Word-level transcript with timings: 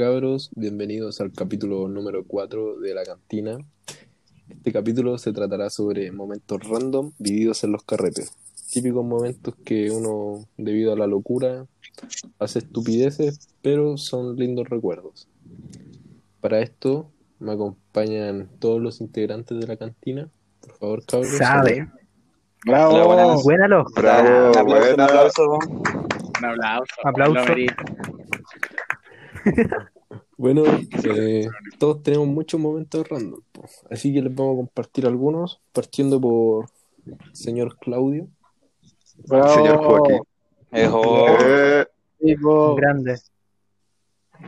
cabros, 0.00 0.50
bienvenidos 0.56 1.20
al 1.20 1.30
capítulo 1.30 1.86
número 1.86 2.24
4 2.26 2.80
de 2.80 2.94
la 2.94 3.04
cantina. 3.04 3.58
Este 4.48 4.72
capítulo 4.72 5.18
se 5.18 5.30
tratará 5.34 5.68
sobre 5.68 6.10
momentos 6.10 6.66
random 6.66 7.12
vividos 7.18 7.64
en 7.64 7.72
los 7.72 7.84
carretes. 7.84 8.32
Típicos 8.72 9.04
momentos 9.04 9.54
que 9.62 9.90
uno, 9.90 10.48
debido 10.56 10.94
a 10.94 10.96
la 10.96 11.06
locura, 11.06 11.66
hace 12.38 12.60
estupideces, 12.60 13.50
pero 13.60 13.98
son 13.98 14.36
lindos 14.36 14.70
recuerdos. 14.70 15.28
Para 16.40 16.60
esto 16.60 17.10
me 17.38 17.52
acompañan 17.52 18.48
todos 18.58 18.80
los 18.80 19.02
integrantes 19.02 19.60
de 19.60 19.66
la 19.66 19.76
cantina. 19.76 20.30
Por 20.62 20.78
favor, 20.78 21.04
cabros. 21.04 21.36
Sabe. 21.36 21.90
Bravo. 22.64 22.94
Hola, 22.94 23.04
buenas. 23.04 23.42
Buénalo. 23.42 23.84
Bravo, 23.94 24.48
Un 24.48 24.56
aplauso, 24.56 24.64
buena. 24.64 24.94
un 24.94 25.00
aplauso. 25.02 25.58
Un 26.38 26.46
aplauso. 26.46 26.94
Aplauso. 27.04 27.52
Bueno, 30.40 30.62
eh, 31.04 31.46
todos 31.78 32.02
tenemos 32.02 32.26
muchos 32.26 32.58
momentos 32.58 33.06
random, 33.06 33.42
po. 33.52 33.66
así 33.90 34.10
que 34.10 34.22
les 34.22 34.34
vamos 34.34 34.54
a 34.54 34.56
compartir 34.56 35.04
algunos, 35.04 35.60
partiendo 35.70 36.18
por 36.18 36.70
señor 37.34 37.76
Claudio. 37.78 38.26
Bravo. 39.26 39.52
Señor 39.54 39.76
Joaquín. 39.84 40.20
Ejo. 40.72 41.26
Eh, 41.42 41.86
Chico. 42.24 42.74
Grande. 42.74 43.18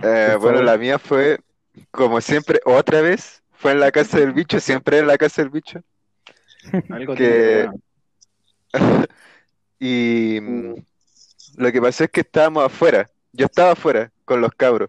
eh, 0.02 0.34
bueno, 0.40 0.62
la 0.62 0.78
mía 0.78 0.98
fue, 0.98 1.38
como 1.90 2.22
siempre, 2.22 2.58
otra 2.64 3.02
vez, 3.02 3.42
fue 3.50 3.72
en 3.72 3.80
la 3.80 3.92
casa 3.92 4.18
del 4.18 4.32
bicho, 4.32 4.60
siempre 4.60 4.98
en 5.00 5.06
la 5.06 5.18
casa 5.18 5.42
del 5.42 5.50
bicho. 5.50 5.78
Algo 6.88 7.14
Que- 7.14 7.68
Y 9.78 10.40
mm, 10.40 10.74
lo 11.58 11.70
que 11.70 11.82
pasó 11.82 12.04
es 12.04 12.10
que 12.10 12.22
estábamos 12.22 12.64
afuera, 12.64 13.10
yo 13.34 13.44
estaba 13.44 13.72
afuera 13.72 14.10
con 14.24 14.40
los 14.40 14.52
cabros. 14.52 14.88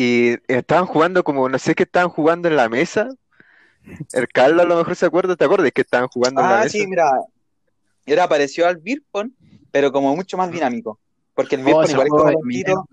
Y 0.00 0.36
estaban 0.46 0.86
jugando 0.86 1.24
como, 1.24 1.48
no 1.48 1.58
sé 1.58 1.74
qué 1.74 1.82
estaban 1.82 2.08
jugando 2.08 2.46
en 2.46 2.54
la 2.54 2.68
mesa. 2.68 3.08
El 4.12 4.28
Carlos 4.28 4.64
a 4.64 4.68
lo 4.68 4.76
mejor 4.76 4.94
se 4.94 5.06
acuerda, 5.06 5.34
¿te 5.34 5.44
acuerdas 5.44 5.72
que 5.72 5.80
estaban 5.80 6.06
jugando 6.06 6.40
en 6.40 6.48
la 6.48 6.54
Ah, 6.54 6.62
mesa? 6.62 6.78
sí, 6.78 6.86
mira. 6.86 7.10
Era 8.06 8.28
parecido 8.28 8.68
al 8.68 8.76
Beerpong, 8.76 9.32
pero 9.72 9.90
como 9.90 10.14
mucho 10.14 10.36
más 10.36 10.52
dinámico. 10.52 11.00
Porque 11.34 11.56
el 11.56 11.62
Oh, 11.66 11.82
ese 11.82 11.94
igual 11.94 12.06
es 12.06 12.12
como. 12.12 12.86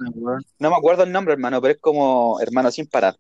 No 0.57 0.69
me 0.71 0.75
acuerdo 0.75 1.03
el 1.03 1.11
nombre, 1.11 1.33
hermano, 1.33 1.61
pero 1.61 1.73
es 1.75 1.79
como 1.79 2.39
hermano 2.41 2.71
sin 2.71 2.87
parar. 2.87 3.15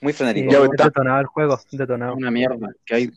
Muy 0.00 0.12
Sí, 0.12 0.18
frenético. 0.18 0.64
Está. 0.64 0.84
detonado 0.84 1.20
el 1.20 1.26
juego. 1.26 1.58
Detonado. 1.72 2.14
Una 2.14 2.30
mierda 2.30 2.68
que 2.86 2.94
hay 2.94 3.10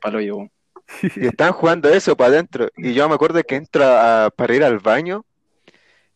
palo 0.00 0.20
yo. 0.20 0.48
Y 1.16 1.26
estaban 1.26 1.52
jugando 1.52 1.88
eso 1.88 2.16
para 2.16 2.30
adentro. 2.30 2.68
Y 2.76 2.94
yo 2.94 3.08
me 3.08 3.14
acuerdo 3.14 3.40
que 3.44 3.54
entro 3.54 3.84
a- 3.84 4.30
para 4.34 4.56
ir 4.56 4.64
al 4.64 4.80
baño. 4.80 5.24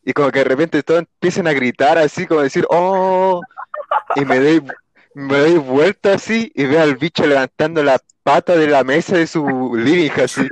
Y 0.07 0.13
como 0.13 0.31
que 0.31 0.39
de 0.39 0.45
repente 0.45 0.83
todos 0.83 1.01
empiezan 1.01 1.47
a 1.47 1.51
gritar 1.51 1.97
así, 1.97 2.25
como 2.25 2.39
decir, 2.39 2.65
¡oh! 2.69 3.41
Y 4.15 4.23
me 4.23 4.39
doy, 4.39 4.63
me 5.13 5.37
doy 5.37 5.57
vuelta 5.57 6.13
así 6.13 6.49
y 6.55 6.63
veo 6.63 6.81
al 6.81 6.95
bicho 6.95 7.27
levantando 7.27 7.83
la 7.83 7.99
pata 8.23 8.55
de 8.55 8.67
la 8.67 8.85
mesa 8.85 9.17
de 9.17 9.27
su 9.27 9.75
living 9.75 10.11
así. 10.23 10.47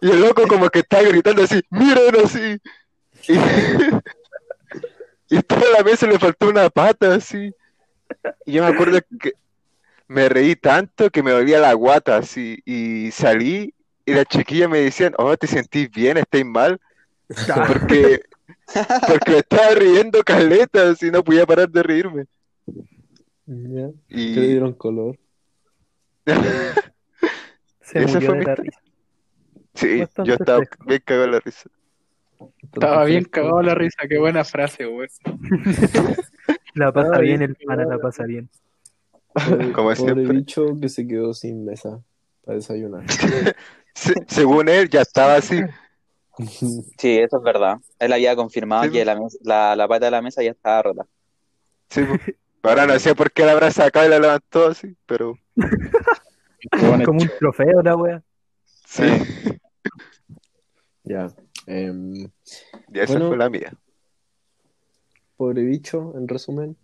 Y 0.00 0.10
el 0.10 0.22
loco 0.22 0.48
como 0.48 0.68
que 0.70 0.80
está 0.80 1.00
gritando 1.02 1.44
así, 1.44 1.62
¡miren 1.70 2.16
así! 2.24 2.58
Y, 3.28 3.38
y 5.36 5.42
toda 5.42 5.62
la 5.76 5.84
mesa 5.84 6.08
le 6.08 6.18
faltó 6.18 6.48
una 6.48 6.68
pata 6.68 7.14
así. 7.14 7.54
Y 8.44 8.54
yo 8.54 8.64
me 8.64 8.70
acuerdo 8.70 8.98
que 9.20 9.34
me 10.08 10.28
reí 10.28 10.56
tanto 10.56 11.10
que 11.10 11.22
me 11.22 11.30
dolía 11.30 11.60
la 11.60 11.74
guata 11.74 12.16
así. 12.16 12.60
Y 12.64 13.12
salí 13.12 13.72
y 14.04 14.14
las 14.14 14.24
chiquillas 14.24 14.68
me 14.68 14.80
decían, 14.80 15.14
oh, 15.16 15.36
¿te 15.36 15.46
sentís 15.46 15.88
bien? 15.92 16.16
¿Estáis 16.16 16.44
mal? 16.44 16.80
Porque, 17.68 18.22
porque 19.06 19.30
me 19.32 19.38
estaba 19.38 19.70
riendo 19.74 20.22
caleta, 20.22 20.90
así 20.90 21.10
no 21.10 21.22
podía 21.24 21.46
parar 21.46 21.68
de 21.70 21.82
reírme. 21.82 22.24
Ya, 23.46 23.90
Y 24.08 24.34
le 24.34 24.46
dieron 24.48 24.74
color. 24.74 25.18
Se 27.80 27.98
Esa 28.02 28.12
murió 28.14 28.28
fue 28.28 28.34
de 28.34 28.40
mi 28.40 28.44
la 28.44 28.54
risa. 28.54 28.80
sí, 29.74 29.98
Bastante 30.00 30.28
yo 30.28 30.34
estaba 30.34 30.58
fresco. 30.58 30.84
bien 30.86 31.02
cagado 31.04 31.24
en 31.24 31.30
la 31.32 31.40
risa. 31.40 31.70
Estaba 32.62 33.04
bien 33.04 33.24
cagado 33.24 33.62
la 33.62 33.74
risa, 33.74 34.06
qué 34.08 34.18
buena 34.18 34.44
frase, 34.44 34.84
güey. 34.84 35.08
La 36.74 36.92
pasa 36.92 37.16
Ay, 37.16 37.22
bien, 37.28 37.42
el 37.42 37.56
pana 37.56 37.84
la 37.86 37.98
pasa 37.98 38.24
bien. 38.24 38.48
Como 39.74 39.74
pobre 39.74 39.94
siempre. 39.96 40.24
bicho 40.28 40.76
que 40.80 40.88
se 40.88 41.06
quedó 41.08 41.34
sin 41.34 41.64
mesa 41.64 42.00
para 42.44 42.56
desayunar. 42.56 43.04
Se- 43.94 44.14
según 44.28 44.68
él, 44.68 44.88
ya 44.88 45.00
estaba 45.00 45.36
así. 45.36 45.60
Sí, 46.98 47.18
eso 47.18 47.36
es 47.38 47.42
verdad. 47.42 47.78
Él 47.98 48.12
había 48.12 48.34
confirmado 48.36 48.84
Sí, 48.84 48.90
que 48.90 49.04
la, 49.04 49.16
mes- 49.16 49.38
la, 49.42 49.74
la 49.76 49.88
pata 49.88 50.06
de 50.06 50.10
la 50.12 50.22
mesa 50.22 50.42
ya 50.42 50.50
estaba 50.52 50.82
rota. 50.82 51.06
Sí, 51.90 52.02
po. 52.04 52.16
Ahora 52.68 52.86
no 52.86 52.98
sé 52.98 53.14
por 53.14 53.30
qué 53.32 53.44
la 53.44 53.52
habrá 53.52 53.70
sacado 53.70 54.06
y 54.06 54.10
la 54.10 54.18
levantó 54.18 54.66
así, 54.66 54.96
pero 55.06 55.34
Como 57.04 57.20
un 57.22 57.30
trofeo 57.38 57.82
la 57.82 57.96
wea. 57.96 58.22
sí, 58.86 59.02
ya. 61.04 61.28
em, 61.66 62.14
y 62.14 62.30
esa 62.98 63.12
Bueno. 63.12 63.28
fue 63.28 63.36
la 63.36 63.48
mía. 63.48 63.72
pobre 65.36 65.62
bicho, 65.62 66.12
en 66.16 66.26
resumen. 66.28 66.76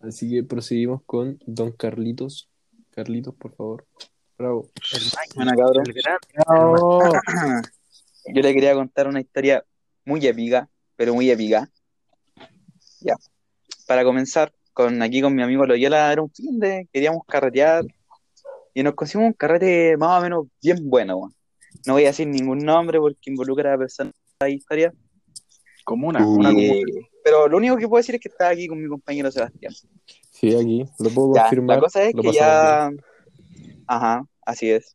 Así 0.00 0.30
que 0.30 0.42
proseguimos 0.42 1.02
con 1.04 1.38
Don 1.46 1.72
Carlitos. 1.72 2.48
Carlitos, 2.92 3.34
por 3.34 3.54
favor. 3.54 3.86
Bravo. 4.38 4.68
Bueno, 5.34 5.52
cabrón. 5.56 5.86
El 5.86 5.92
gran. 5.92 6.18
Oh, 6.46 7.12
Yo 8.26 8.42
le 8.42 8.54
quería 8.54 8.74
contar 8.74 9.08
una 9.08 9.20
historia 9.20 9.64
muy 10.04 10.24
épica, 10.26 10.68
pero 10.96 11.14
muy 11.14 11.30
épica. 11.30 11.68
Ya. 13.00 13.14
Para 13.86 14.04
comenzar, 14.04 14.52
con 14.72 15.02
aquí 15.02 15.20
con 15.20 15.34
mi 15.34 15.42
amigo 15.42 15.66
Loyola 15.66 16.12
era 16.12 16.22
un 16.22 16.30
fin 16.30 16.58
de, 16.58 16.88
queríamos 16.92 17.22
carretear 17.26 17.84
y 18.74 18.82
nos 18.82 18.94
conseguimos 18.94 19.28
un 19.30 19.34
carrete 19.34 19.96
más 19.96 20.18
o 20.18 20.22
menos 20.22 20.46
bien 20.62 20.78
bueno. 20.88 21.16
weón. 21.18 21.34
No 21.86 21.94
voy 21.94 22.04
a 22.04 22.08
decir 22.08 22.26
ningún 22.28 22.58
nombre 22.58 22.98
porque 23.00 23.30
involucra 23.30 23.74
a 23.74 23.78
personas 23.78 24.12
de 24.40 24.46
la 24.46 24.48
historia. 24.50 24.92
como 25.84 26.06
una, 26.06 26.24
una 26.24 26.52
Y- 26.52 26.84
pero 27.24 27.48
lo 27.48 27.56
único 27.56 27.76
que 27.76 27.88
puedo 27.88 27.98
decir 28.00 28.14
es 28.14 28.20
que 28.20 28.28
estaba 28.28 28.50
aquí 28.52 28.68
con 28.68 28.80
mi 28.80 28.88
compañero 28.88 29.30
Sebastián. 29.32 29.72
Sí, 30.30 30.54
aquí. 30.54 30.84
Lo 31.00 31.10
puedo 31.10 31.34
Ya, 31.34 31.42
confirmar. 31.42 31.76
la 31.76 31.82
cosa 31.82 32.02
es 32.04 32.14
que 32.14 32.32
ya. 32.32 32.90
Ajá, 33.88 34.24
así 34.46 34.70
es. 34.70 34.94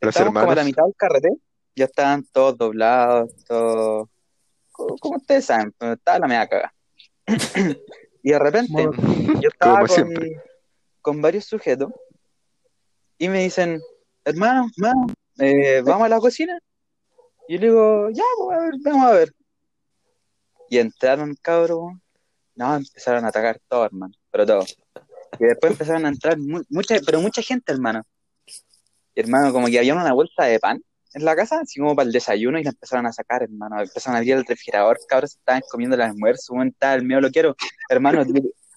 Los 0.00 0.10
Estábamos 0.14 0.40
como 0.40 0.52
a 0.52 0.54
la 0.54 0.60
hermanos. 0.62 0.66
mitad 0.66 0.84
del 0.84 0.94
carrete, 0.96 1.28
ya 1.76 1.84
estaban 1.86 2.24
todos 2.32 2.56
doblados, 2.56 3.30
todos. 3.46 4.08
co- 4.72 4.96
Como 5.00 5.16
ustedes 5.16 5.44
saben, 5.46 5.72
pero 5.78 5.92
estaba 5.94 6.18
la 6.20 6.26
media 6.26 6.48
caga. 6.48 6.74
Y 8.26 8.30
de 8.30 8.38
repente, 8.38 8.72
yo 9.40 9.48
estaba 9.52 9.80
con, 9.86 10.14
con 11.02 11.20
varios 11.20 11.44
sujetos 11.44 11.90
y 13.18 13.28
me 13.28 13.42
dicen, 13.42 13.80
hermano, 14.24 14.66
hermano, 14.78 15.06
eh, 15.38 15.82
¿vamos 15.84 16.06
a 16.06 16.08
la 16.08 16.18
cocina? 16.18 16.58
Y 17.46 17.54
yo 17.54 17.60
le 17.60 17.66
digo, 17.66 18.08
ya, 18.10 18.22
pues, 18.38 18.58
a 18.58 18.62
ver, 18.62 18.72
vamos 18.82 19.06
a 19.06 19.12
ver. 19.12 19.32
Y 20.70 20.78
entraron, 20.78 21.34
cabrón. 21.42 22.00
No, 22.54 22.74
empezaron 22.76 23.24
a 23.26 23.28
atacar 23.28 23.60
todo, 23.68 23.84
hermano, 23.84 24.14
pero 24.30 24.46
todo. 24.46 24.64
Y 25.38 25.44
después 25.44 25.72
empezaron 25.72 26.06
a 26.06 26.08
entrar 26.08 26.38
mu- 26.38 26.62
mucha, 26.70 26.96
pero 27.04 27.20
mucha 27.20 27.42
gente, 27.42 27.72
hermano. 27.72 28.04
Y 29.14 29.20
hermano, 29.20 29.52
como 29.52 29.66
que 29.66 29.78
había 29.78 29.94
una 29.94 30.12
vuelta 30.14 30.44
de 30.44 30.58
pan 30.60 30.82
en 31.14 31.24
la 31.24 31.34
casa, 31.36 31.60
así 31.60 31.80
como 31.80 31.94
para 31.94 32.06
el 32.06 32.12
desayuno, 32.12 32.58
y 32.58 32.64
la 32.64 32.70
empezaron 32.70 33.06
a 33.06 33.12
sacar, 33.12 33.42
hermano. 33.42 33.80
Empezaron 33.80 34.16
a 34.16 34.18
abrir 34.18 34.34
el 34.34 34.44
refrigerador, 34.44 34.98
cabros, 35.08 35.32
se 35.32 35.38
estaban 35.38 35.62
comiendo 35.70 35.94
el 35.96 36.02
almuerzo, 36.02 36.54
el 36.60 37.02
medio 37.04 37.20
lo 37.20 37.30
quiero. 37.30 37.56
Hermano, 37.88 38.24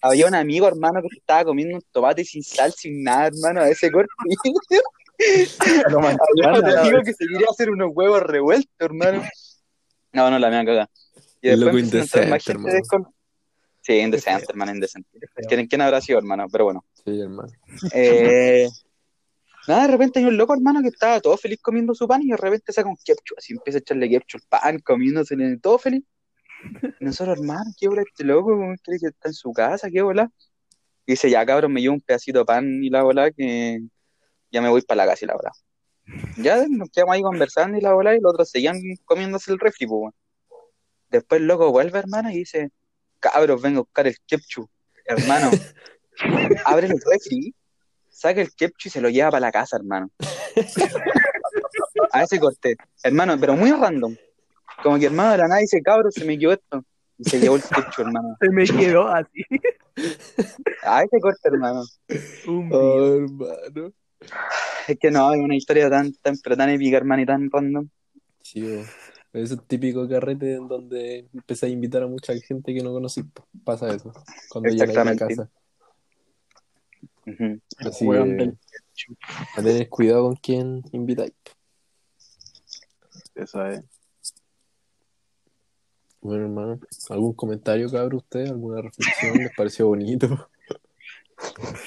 había 0.02 0.28
un 0.28 0.36
amigo, 0.36 0.68
hermano, 0.68 1.02
que 1.02 1.10
se 1.10 1.18
estaba 1.20 1.44
comiendo 1.46 1.76
un 1.76 1.84
tomate 1.92 2.24
sin 2.24 2.44
sal, 2.44 2.72
sin 2.74 3.04
nada, 3.04 3.28
hermano, 3.28 3.62
a 3.62 3.70
ese 3.70 3.92
corte. 3.92 4.10
Había 5.20 6.60
otro 6.60 6.80
amigo 6.80 7.00
que 7.04 7.14
se 7.14 7.26
quería 7.26 7.48
hacer 7.50 7.70
unos 7.72 7.90
huevos 7.94 8.22
revueltos, 8.22 8.72
hermano. 8.80 9.24
No, 10.14 10.30
no, 10.30 10.40
la 10.40 10.50
mía 10.50 10.66
caga. 10.66 10.90
Y 11.42 11.50
después 11.50 11.60
loco 11.60 11.78
indecente, 11.80 12.40
gente 12.40 12.72
descon- 12.72 13.14
Sí, 13.82 13.94
indecente, 13.94 14.46
hermano, 14.50 14.74
indecente. 14.74 15.10
¿Quién, 15.48 15.68
quién 15.68 15.82
habrá 15.82 16.02
sido, 16.02 16.20
hermano? 16.20 16.48
Pero 16.52 16.66
bueno. 16.66 16.86
Sí, 17.06 17.20
hermano. 17.22 17.50
Eh, 17.94 18.68
nada, 19.68 19.84
de 19.84 19.88
repente 19.88 20.20
hay 20.20 20.26
un 20.26 20.38
loco, 20.38 20.54
hermano, 20.54 20.82
que 20.82 20.90
estaba 20.90 21.20
todo 21.20 21.38
feliz 21.38 21.60
comiendo 21.62 21.94
su 21.94 22.08
pan 22.08 22.22
y 22.24 22.30
de 22.30 22.38
repente 22.38 22.72
saca 22.72 22.90
un 22.90 22.98
ketchup, 22.98 23.38
así 23.38 23.54
empieza 23.54 23.78
a 23.78 23.82
echarle 23.82 24.10
ketchup 24.10 24.42
al 24.52 24.62
pan, 24.62 24.80
comiéndose 24.80 25.36
todo 25.62 25.78
feliz. 25.78 26.04
Y 27.00 27.06
nosotros, 27.06 27.38
hermano, 27.38 27.72
¿qué 27.80 27.88
bola 27.88 28.02
este 28.02 28.24
loco? 28.24 28.52
¿Cómo 28.52 28.74
cree 28.84 29.00
que 29.00 29.08
está 29.08 29.30
en 29.30 29.34
su 29.34 29.52
casa? 29.54 29.90
¿Qué 29.92 30.02
bola? 30.02 30.32
Y 31.06 31.14
dice, 31.14 31.30
ya 31.30 31.46
cabrón, 31.46 31.72
me 31.74 31.82
llevo 31.82 31.96
un 31.96 32.02
pedacito 32.02 32.40
de 32.40 32.46
pan 32.46 32.84
y 32.84 32.90
la 32.90 33.04
bola 33.04 33.32
que 33.32 33.80
ya 34.52 34.62
me 34.62 34.70
voy 34.70 34.82
para 34.82 35.06
la 35.06 35.12
casa 35.12 35.26
y 35.26 35.28
la 35.28 35.36
bola. 35.36 35.52
Ya 36.38 36.66
nos 36.68 36.90
quedamos 36.90 37.16
ahí 37.16 37.22
conversando 37.22 37.78
y 37.78 37.82
la 37.82 37.94
bola 37.94 38.16
y 38.16 38.20
los 38.20 38.34
otros 38.34 38.50
seguían 38.50 38.78
comiéndose 39.06 39.52
el 39.52 39.60
refri, 39.60 39.88
pues. 39.88 40.14
Después 41.10 41.42
el 41.42 41.48
loco 41.48 41.72
vuelve, 41.72 42.00
hermano, 42.00 42.30
y 42.32 42.40
dice, 42.40 42.70
cabros, 43.20 43.62
vengo 43.62 43.80
a 43.80 43.84
buscar 43.84 44.08
el 44.08 44.18
ketchup. 44.26 44.70
Hermano, 45.06 45.52
abre 46.66 46.88
el 46.88 47.00
refri, 47.12 47.54
saca 48.18 48.42
el 48.42 48.52
ketchup 48.54 48.86
y 48.86 48.90
se 48.90 49.02
lo 49.02 49.10
lleva 49.10 49.30
para 49.30 49.42
la 49.42 49.52
casa, 49.52 49.78
hermano. 49.78 50.10
A 52.12 52.24
ese 52.24 52.40
corte. 52.40 52.76
Hermano, 53.04 53.38
pero 53.40 53.56
muy 53.56 53.72
random. 53.72 54.16
Como 54.82 54.98
que 54.98 55.06
hermano 55.06 55.32
de 55.32 55.38
la 55.38 55.48
nada 55.48 55.62
dice, 55.62 55.82
cabros, 55.82 56.16
se 56.16 56.26
me 56.26 56.38
quedó 56.38 56.54
esto. 56.54 56.84
Y 57.20 57.30
se 57.30 57.40
llevó 57.40 57.56
el 57.56 57.62
ketchup, 57.62 58.00
hermano. 58.00 58.36
Se 58.40 58.50
me 58.50 58.66
quedó 58.66 59.08
así. 59.08 59.44
Ay, 60.84 61.06
qué 61.12 61.20
corta, 61.20 61.50
hermano. 61.50 61.84
Un 62.48 62.70
Oh, 62.72 63.16
hermano. 63.16 63.94
Es 64.88 64.98
que 65.00 65.12
no, 65.12 65.32
es 65.34 65.40
una 65.40 65.56
historia 65.56 65.90
tan, 65.90 66.12
tan, 66.14 66.38
pero 66.44 66.58
tan 66.58 66.70
épica, 66.70 66.98
hermano, 66.98 67.22
y 67.22 67.26
tan 67.26 67.50
random. 67.52 67.88
Sí, 68.42 68.62
bo. 68.62 68.84
Ese 69.34 69.58
típico 69.58 70.08
carrete 70.08 70.56
en 70.56 70.68
donde 70.68 71.28
empecé 71.34 71.68
a 71.68 71.70
invitar 71.70 72.02
a 72.02 72.08
mucha 72.08 72.34
gente 72.40 72.74
que 72.74 72.82
no 72.82 72.92
conocí. 72.92 73.24
Pasa 73.64 73.90
eso. 73.94 74.12
Cuando 74.50 74.70
llegáis 74.70 74.98
a 74.98 75.04
la 75.04 75.12
Exactamente. 75.12 75.52
Ujú. 77.28 77.60
Así 77.80 78.10
que 78.10 78.18
del 78.18 78.58
a 79.56 79.62
tener 79.62 79.90
cuidado 79.90 80.24
con 80.24 80.36
quién 80.38 80.82
invitáis. 80.92 81.34
Eso 83.36 83.66
es. 83.66 83.84
Bueno, 86.22 86.46
hermano, 86.46 86.80
¿algún 87.10 87.34
comentario, 87.34 87.90
cabrón, 87.92 88.16
usted? 88.16 88.48
¿Alguna 88.48 88.82
reflexión? 88.82 89.38
¿Les 89.38 89.56
pareció 89.56 89.88
bonito? 89.88 90.50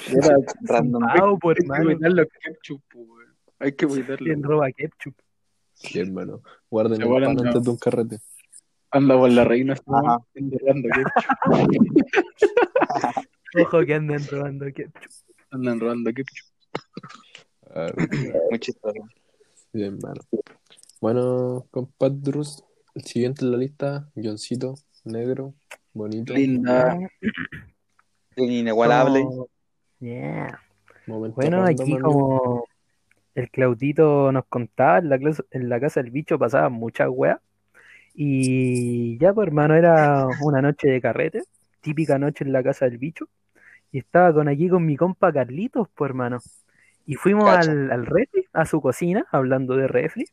Era 0.07 0.37
random. 0.61 1.03
Pau, 1.15 1.37
por 1.37 1.57
Hay 1.57 1.65
que 1.65 1.95
cuidar 1.95 2.11
los 2.13 2.27
ketchup. 2.27 2.81
Hay 3.59 3.73
que 3.73 3.87
cuidarlo. 3.87 4.25
¿Quién 4.25 4.43
roba 4.43 4.71
ketchup? 4.71 5.15
Sí, 5.73 5.99
hermano. 5.99 6.41
Guarden 6.69 7.01
el 7.01 7.09
pan 7.09 7.35
no. 7.35 7.41
antes 7.41 7.63
de 7.63 7.69
un 7.69 7.77
carrete. 7.77 8.19
Anda 8.91 9.17
por 9.17 9.31
la 9.31 9.43
reina, 9.43 9.73
Ajá. 9.73 10.19
enterrando 10.33 10.89
ketchup. 10.89 11.33
Ojo 13.61 13.85
que 13.85 13.93
andan 13.93 14.25
robando 14.29 14.65
ketchup. 14.73 15.10
Andan 15.51 15.79
robando 15.79 16.11
ketchup. 16.13 16.47
A 17.73 17.79
ver, 17.81 17.95
Muy 18.49 18.59
chistoso. 18.59 18.95
sí, 19.71 19.83
hermano. 19.83 20.21
Bueno, 20.99 21.65
compadrus, 21.71 22.63
el 22.95 23.03
siguiente 23.03 23.43
en 23.45 23.51
la 23.51 23.57
lista, 23.57 24.09
Johncito, 24.15 24.75
negro, 25.03 25.53
bonito. 25.93 26.33
Linda. 26.33 26.97
Inigualable. 28.35 29.25
Yeah. 29.99 30.59
Bueno, 31.07 31.33
random, 31.35 31.65
aquí 31.65 31.81
amigo. 31.93 32.01
como 32.01 32.65
el 33.35 33.49
Claudito 33.49 34.31
nos 34.31 34.45
contaba, 34.45 34.99
en 34.99 35.09
la, 35.09 35.19
en 35.51 35.69
la 35.69 35.79
casa 35.79 36.01
del 36.01 36.11
bicho 36.11 36.37
pasaban 36.39 36.73
muchas 36.73 37.09
weas. 37.11 37.39
Y 38.13 39.17
ya, 39.17 39.33
pues 39.33 39.47
hermano, 39.47 39.75
era 39.75 40.27
una 40.41 40.61
noche 40.61 40.89
de 40.89 41.01
carrete, 41.01 41.43
típica 41.81 42.17
noche 42.19 42.43
en 42.43 42.51
la 42.53 42.61
casa 42.63 42.85
del 42.85 42.97
bicho. 42.97 43.27
Y 43.91 43.99
estaba 43.99 44.33
con 44.33 44.47
aquí 44.47 44.69
con 44.69 44.85
mi 44.85 44.95
compa 44.97 45.31
Carlitos, 45.33 45.87
pues 45.95 46.09
hermano. 46.09 46.39
Y 47.05 47.15
fuimos 47.15 47.45
Cacha. 47.45 47.71
al, 47.71 47.91
al 47.91 48.05
refri, 48.05 48.45
a 48.53 48.65
su 48.65 48.81
cocina, 48.81 49.25
hablando 49.31 49.75
de 49.75 49.87
refri. 49.87 50.25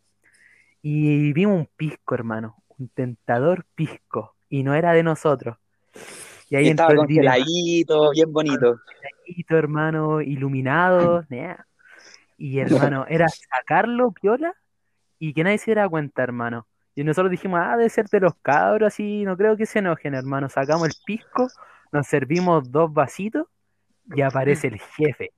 Y 0.82 1.32
vimos 1.32 1.56
un 1.58 1.68
pisco, 1.76 2.14
hermano, 2.14 2.56
un 2.78 2.88
tentador 2.88 3.64
pisco. 3.74 4.36
Y 4.48 4.62
no 4.62 4.74
era 4.74 4.92
de 4.92 5.02
nosotros. 5.02 5.56
Y 6.48 6.56
ahí 6.56 6.66
Y 6.66 6.70
entró 6.70 6.94
el 6.94 6.96
congeladito, 6.96 8.10
bien 8.10 8.32
bonito. 8.32 8.80
bonito, 9.26 9.56
hermano, 9.56 10.20
iluminado. 10.22 11.24
Y 12.38 12.58
hermano, 12.60 13.04
era 13.08 13.26
sacarlo, 13.28 14.12
piola, 14.12 14.54
y 15.18 15.34
que 15.34 15.44
nadie 15.44 15.58
se 15.58 15.66
diera 15.66 15.88
cuenta, 15.88 16.22
hermano. 16.22 16.66
Y 16.98 17.04
nosotros 17.04 17.30
dijimos, 17.30 17.60
ah, 17.62 17.76
debe 17.76 17.88
ser 17.90 18.08
de 18.08 18.18
los 18.18 18.34
cabros, 18.42 18.88
así, 18.88 19.22
no 19.22 19.36
creo 19.36 19.56
que 19.56 19.66
se 19.66 19.78
enojen, 19.78 20.14
hermano. 20.14 20.48
Sacamos 20.48 20.88
el 20.88 20.94
pisco, 21.06 21.46
nos 21.92 22.08
servimos 22.08 22.72
dos 22.72 22.92
vasitos, 22.92 23.46
y 24.16 24.20
aparece 24.20 24.66
el 24.66 24.80
jefe. 24.80 25.30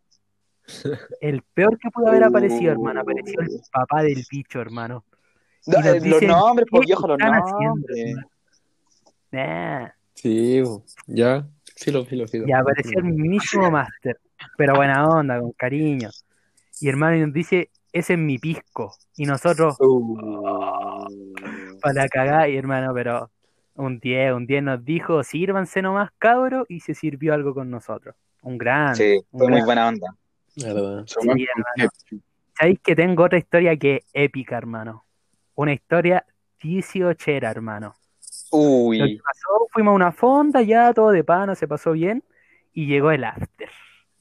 El 1.21 1.43
peor 1.43 1.79
que 1.79 1.91
pudo 1.91 2.09
haber 2.09 2.25
aparecido, 2.25 2.73
hermano. 2.73 3.03
Apareció 3.03 3.41
el 3.41 3.49
papá 3.71 4.03
del 4.03 4.25
bicho, 4.31 4.61
hermano. 4.61 5.05
Y 5.67 5.73
No, 5.73 5.79
nos 5.81 5.87
eh, 5.87 6.01
los 6.09 6.23
nombres, 6.23 6.67
¿qué 6.71 6.77
pues 6.77 6.87
viejo, 6.87 7.09
los 7.09 7.19
nombres. 7.19 8.17
Nah. 9.33 9.89
Sí, 10.15 10.62
ya. 11.09 11.47
Filo, 11.77 12.07
filo, 12.07 12.27
filo. 12.27 12.47
Y 12.47 12.53
apareció 12.53 13.01
el 13.01 13.05
mismísimo 13.05 13.71
máster, 13.71 14.19
pero 14.57 14.77
buena 14.77 15.07
onda, 15.07 15.39
con 15.39 15.53
cariño. 15.53 16.09
Y 16.81 16.89
hermano 16.89 17.17
y 17.17 17.21
nos 17.21 17.35
dice, 17.35 17.71
ese 17.93 18.12
es 18.15 18.19
mi 18.19 18.39
pisco. 18.39 18.95
Y 19.17 19.25
nosotros, 19.25 19.77
Uh. 19.81 21.07
Para 21.81 22.09
cagar, 22.09 22.50
y 22.50 22.56
hermano, 22.56 22.93
pero 22.94 23.31
un 23.75 23.99
10, 23.99 24.35
un 24.35 24.47
10 24.47 24.62
nos 24.62 24.85
dijo, 24.85 25.23
sírvanse 25.25 25.82
nomás, 25.82 26.11
cabro, 26.19 26.67
y 26.69 26.81
se 26.81 26.94
sirvió 26.94 27.35
algo 27.35 27.55
con 27.55 27.71
nosotros. 27.71 28.15
Un 28.43 28.59
gran. 28.59 28.94
Sí, 28.94 29.21
fue 29.31 29.49
muy 29.49 29.62
buena 29.62 29.88
onda. 29.88 30.15
Sí, 30.55 30.67
hermano. 30.67 31.05
ketchup. 31.77 32.23
¿Sabéis 32.61 32.81
que 32.81 32.94
tengo 32.94 33.25
otra 33.25 33.38
historia 33.38 33.75
que 33.77 33.97
es 33.97 34.05
épica, 34.12 34.59
hermano? 34.59 35.06
Una 35.55 35.73
historia 35.73 36.27
18 36.62 37.31
hermano. 37.31 37.94
Lo 38.53 38.59
que 38.59 38.59
Uy, 38.59 39.19
pasó, 39.19 39.67
fuimos 39.71 39.93
a 39.93 39.94
una 39.94 40.12
fonda, 40.12 40.61
ya 40.61 40.93
todo 40.93 41.11
de 41.11 41.25
pana, 41.25 41.55
se 41.55 41.67
pasó 41.67 41.93
bien, 41.93 42.23
y 42.75 42.87
llegó 42.87 43.12
el 43.12 43.25
after. 43.25 43.71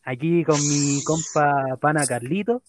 Aquí 0.03 0.45
con 0.45 0.55
mi 0.55 1.03
compa 1.03 1.75
pana 1.81 2.05
Carlito 2.05 2.61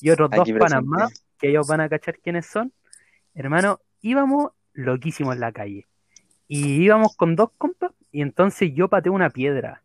y 0.00 0.08
otros 0.08 0.30
dos 0.30 0.50
panas 0.58 0.82
más, 0.82 1.24
que 1.38 1.50
ellos 1.50 1.66
van 1.68 1.82
a 1.82 1.88
cachar 1.88 2.18
quiénes 2.18 2.46
son. 2.46 2.72
Hermano, 3.34 3.80
íbamos 4.02 4.50
loquísimos 4.74 5.34
en 5.34 5.40
la 5.40 5.52
calle. 5.52 5.86
Y 6.48 6.82
íbamos 6.82 7.16
con 7.16 7.34
dos 7.36 7.50
compas, 7.56 7.92
y 8.10 8.20
entonces 8.20 8.72
yo 8.74 8.88
pateé 8.88 9.10
una 9.10 9.30
piedra. 9.30 9.82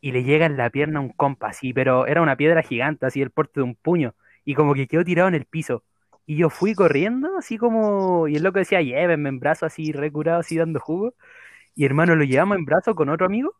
Y 0.00 0.12
le 0.12 0.24
llega 0.24 0.46
en 0.46 0.56
la 0.56 0.68
pierna 0.70 0.98
a 0.98 1.02
un 1.02 1.08
compa, 1.10 1.48
así, 1.48 1.72
pero 1.72 2.06
era 2.06 2.20
una 2.22 2.36
piedra 2.36 2.62
gigante, 2.62 3.06
así, 3.06 3.22
el 3.22 3.30
porte 3.30 3.60
de 3.60 3.64
un 3.64 3.74
puño. 3.74 4.14
Y 4.44 4.54
como 4.54 4.74
que 4.74 4.86
quedó 4.86 5.04
tirado 5.04 5.28
en 5.28 5.34
el 5.34 5.46
piso. 5.46 5.82
Y 6.26 6.36
yo 6.36 6.50
fui 6.50 6.74
corriendo, 6.74 7.36
así 7.38 7.56
como. 7.56 8.28
Y 8.28 8.36
el 8.36 8.42
loco 8.42 8.58
decía, 8.58 8.82
llévenme 8.82 9.28
en 9.28 9.38
brazo, 9.40 9.64
así, 9.66 9.92
recurado, 9.92 10.40
así, 10.40 10.56
dando 10.56 10.80
jugo. 10.80 11.14
Y 11.74 11.84
hermano, 11.84 12.16
lo 12.16 12.24
llevamos 12.24 12.58
en 12.58 12.64
brazo 12.64 12.94
con 12.94 13.08
otro 13.08 13.26
amigo. 13.26 13.54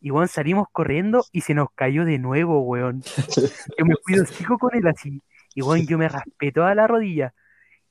Y 0.00 0.10
weón, 0.10 0.28
salimos 0.28 0.66
corriendo 0.72 1.24
y 1.32 1.42
se 1.42 1.54
nos 1.54 1.68
cayó 1.74 2.04
de 2.04 2.18
nuevo, 2.18 2.60
weón. 2.60 3.02
Yo 3.78 3.84
me 3.84 3.94
fui 4.04 4.14
de 4.14 4.22
hocico 4.22 4.58
con 4.58 4.74
él 4.74 4.86
así. 4.86 5.22
Y 5.54 5.62
weón, 5.62 5.86
yo 5.86 5.98
me 5.98 6.08
raspé 6.08 6.52
toda 6.52 6.74
la 6.74 6.86
rodilla. 6.86 7.34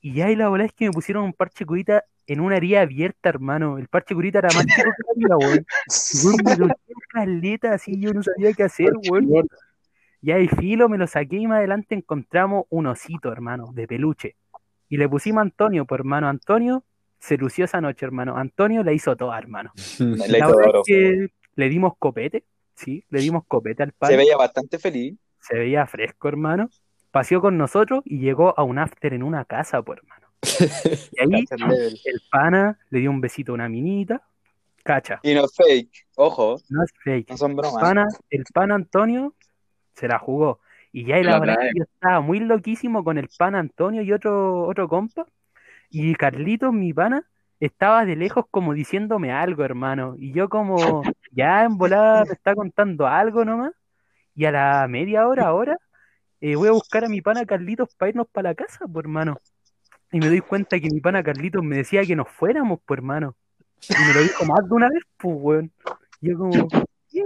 Y 0.01 0.13
ya, 0.13 0.31
y 0.31 0.35
la 0.35 0.49
bola 0.49 0.65
es 0.65 0.73
que 0.73 0.85
me 0.85 0.91
pusieron 0.91 1.23
un 1.25 1.33
parche 1.33 1.65
curita 1.65 2.03
en 2.27 2.39
una 2.39 2.57
herida 2.57 2.81
abierta, 2.81 3.29
hermano. 3.29 3.77
El 3.77 3.87
parche 3.87 4.15
curita 4.15 4.39
era 4.39 4.49
más 4.53 4.65
chico 4.65 4.83
que 4.83 5.03
la 5.23 5.35
herida, 5.35 5.37
weón. 5.37 5.65
Y 6.13 6.25
weón, 6.25 6.67
me 6.67 6.93
caleta, 7.09 7.73
así, 7.73 7.99
yo 7.99 8.13
no 8.13 8.23
sabía 8.23 8.53
qué 8.53 8.63
hacer, 8.63 8.91
weón. 9.09 9.47
Ya 10.21 10.37
el 10.37 10.49
filo 10.49 10.89
me 10.89 10.97
lo 10.97 11.07
saqué 11.07 11.37
y 11.37 11.47
más 11.47 11.59
adelante 11.59 11.95
encontramos 11.95 12.65
un 12.69 12.87
osito, 12.87 13.31
hermano, 13.31 13.71
de 13.73 13.87
peluche. 13.87 14.35
Y 14.89 14.97
le 14.97 15.07
pusimos 15.07 15.39
a 15.39 15.41
Antonio, 15.43 15.85
pues 15.85 15.99
hermano, 15.99 16.27
Antonio 16.27 16.83
se 17.19 17.37
lució 17.37 17.65
esa 17.65 17.79
noche, 17.81 18.05
hermano. 18.05 18.37
Antonio 18.37 18.83
la 18.83 18.91
hizo 18.91 19.15
toda, 19.15 19.37
hermano. 19.37 19.71
Le 19.99 20.27
La 20.27 20.37
hizo 20.39 20.55
verdad 20.57 20.81
es 20.85 20.87
que 20.87 21.27
le 21.55 21.69
dimos 21.69 21.93
copete, 21.97 22.43
sí, 22.75 23.03
le 23.09 23.19
dimos 23.19 23.43
copete 23.47 23.83
al 23.83 23.89
Se 23.89 23.97
padre. 23.97 24.17
veía 24.17 24.37
bastante 24.37 24.77
feliz. 24.79 25.17
Se 25.41 25.57
veía 25.57 25.85
fresco, 25.85 26.27
hermano. 26.27 26.69
Paseó 27.11 27.41
con 27.41 27.57
nosotros 27.57 28.01
y 28.05 28.19
llegó 28.19 28.57
a 28.57 28.63
un 28.63 28.77
after 28.77 29.13
en 29.13 29.23
una 29.23 29.45
casa, 29.45 29.81
pues, 29.81 29.99
hermano. 29.99 30.27
Y 31.11 31.21
ahí 31.21 31.45
el 32.05 32.21
pana 32.31 32.79
le 32.89 32.99
dio 32.99 33.09
un 33.09 33.21
besito 33.21 33.51
a 33.51 33.55
una 33.55 33.69
minita. 33.69 34.21
Cacha, 34.83 35.19
Y 35.23 35.33
no 35.33 35.47
fake. 35.47 36.07
Ojo, 36.15 36.57
no 36.69 36.83
es 36.83 36.91
fake. 37.03 37.29
no 37.29 37.37
son 37.37 37.55
bromas. 37.55 37.81
pana, 37.81 38.07
el 38.29 38.43
pan 38.53 38.71
Antonio 38.71 39.35
se 39.93 40.07
la 40.07 40.17
jugó. 40.19 40.61
Y 40.91 41.05
ya 41.05 41.17
es 41.17 41.27
que 41.27 41.71
yo 41.75 41.83
estaba 41.83 42.21
muy 42.21 42.39
loquísimo 42.39 43.03
con 43.03 43.17
el 43.17 43.29
pan 43.37 43.55
Antonio 43.55 44.01
y 44.01 44.11
otro, 44.11 44.65
otro 44.65 44.87
compa. 44.87 45.25
Y 45.89 46.15
Carlitos, 46.15 46.73
mi 46.73 46.93
pana, 46.93 47.23
estaba 47.59 48.05
de 48.05 48.15
lejos 48.15 48.45
como 48.49 48.73
diciéndome 48.73 49.31
algo, 49.31 49.63
hermano. 49.63 50.15
Y 50.17 50.31
yo 50.31 50.49
como, 50.49 50.75
ya 51.31 51.63
en 51.65 51.77
volada 51.77 52.25
me 52.25 52.33
está 52.33 52.55
contando 52.55 53.05
algo 53.05 53.45
nomás. 53.45 53.73
Y 54.35 54.45
a 54.45 54.51
la 54.51 54.87
media 54.87 55.27
hora, 55.27 55.47
ahora, 55.47 55.77
eh, 56.41 56.55
voy 56.55 56.69
a 56.69 56.71
buscar 56.71 57.05
a 57.05 57.09
mi 57.09 57.21
pana 57.21 57.45
Carlitos 57.45 57.93
para 57.95 58.09
irnos 58.09 58.27
para 58.27 58.49
la 58.49 58.55
casa, 58.55 58.85
pues 58.87 59.03
hermano. 59.03 59.39
Y 60.11 60.19
me 60.19 60.27
doy 60.27 60.41
cuenta 60.41 60.79
que 60.79 60.89
mi 60.89 61.01
pana 61.01 61.23
Carlitos 61.23 61.63
me 61.63 61.77
decía 61.77 62.03
que 62.03 62.15
nos 62.15 62.29
fuéramos, 62.29 62.79
pues 62.85 62.97
hermano. 62.97 63.35
Y 63.87 63.93
me 63.93 64.13
lo 64.13 64.21
dijo 64.21 64.45
más 64.45 64.67
de 64.67 64.75
una 64.75 64.89
vez, 64.89 65.03
pues, 65.17 65.35
weón. 65.37 65.71
Y 66.21 66.29
yo 66.29 66.37
como, 66.37 66.67
¿qué? 67.09 67.23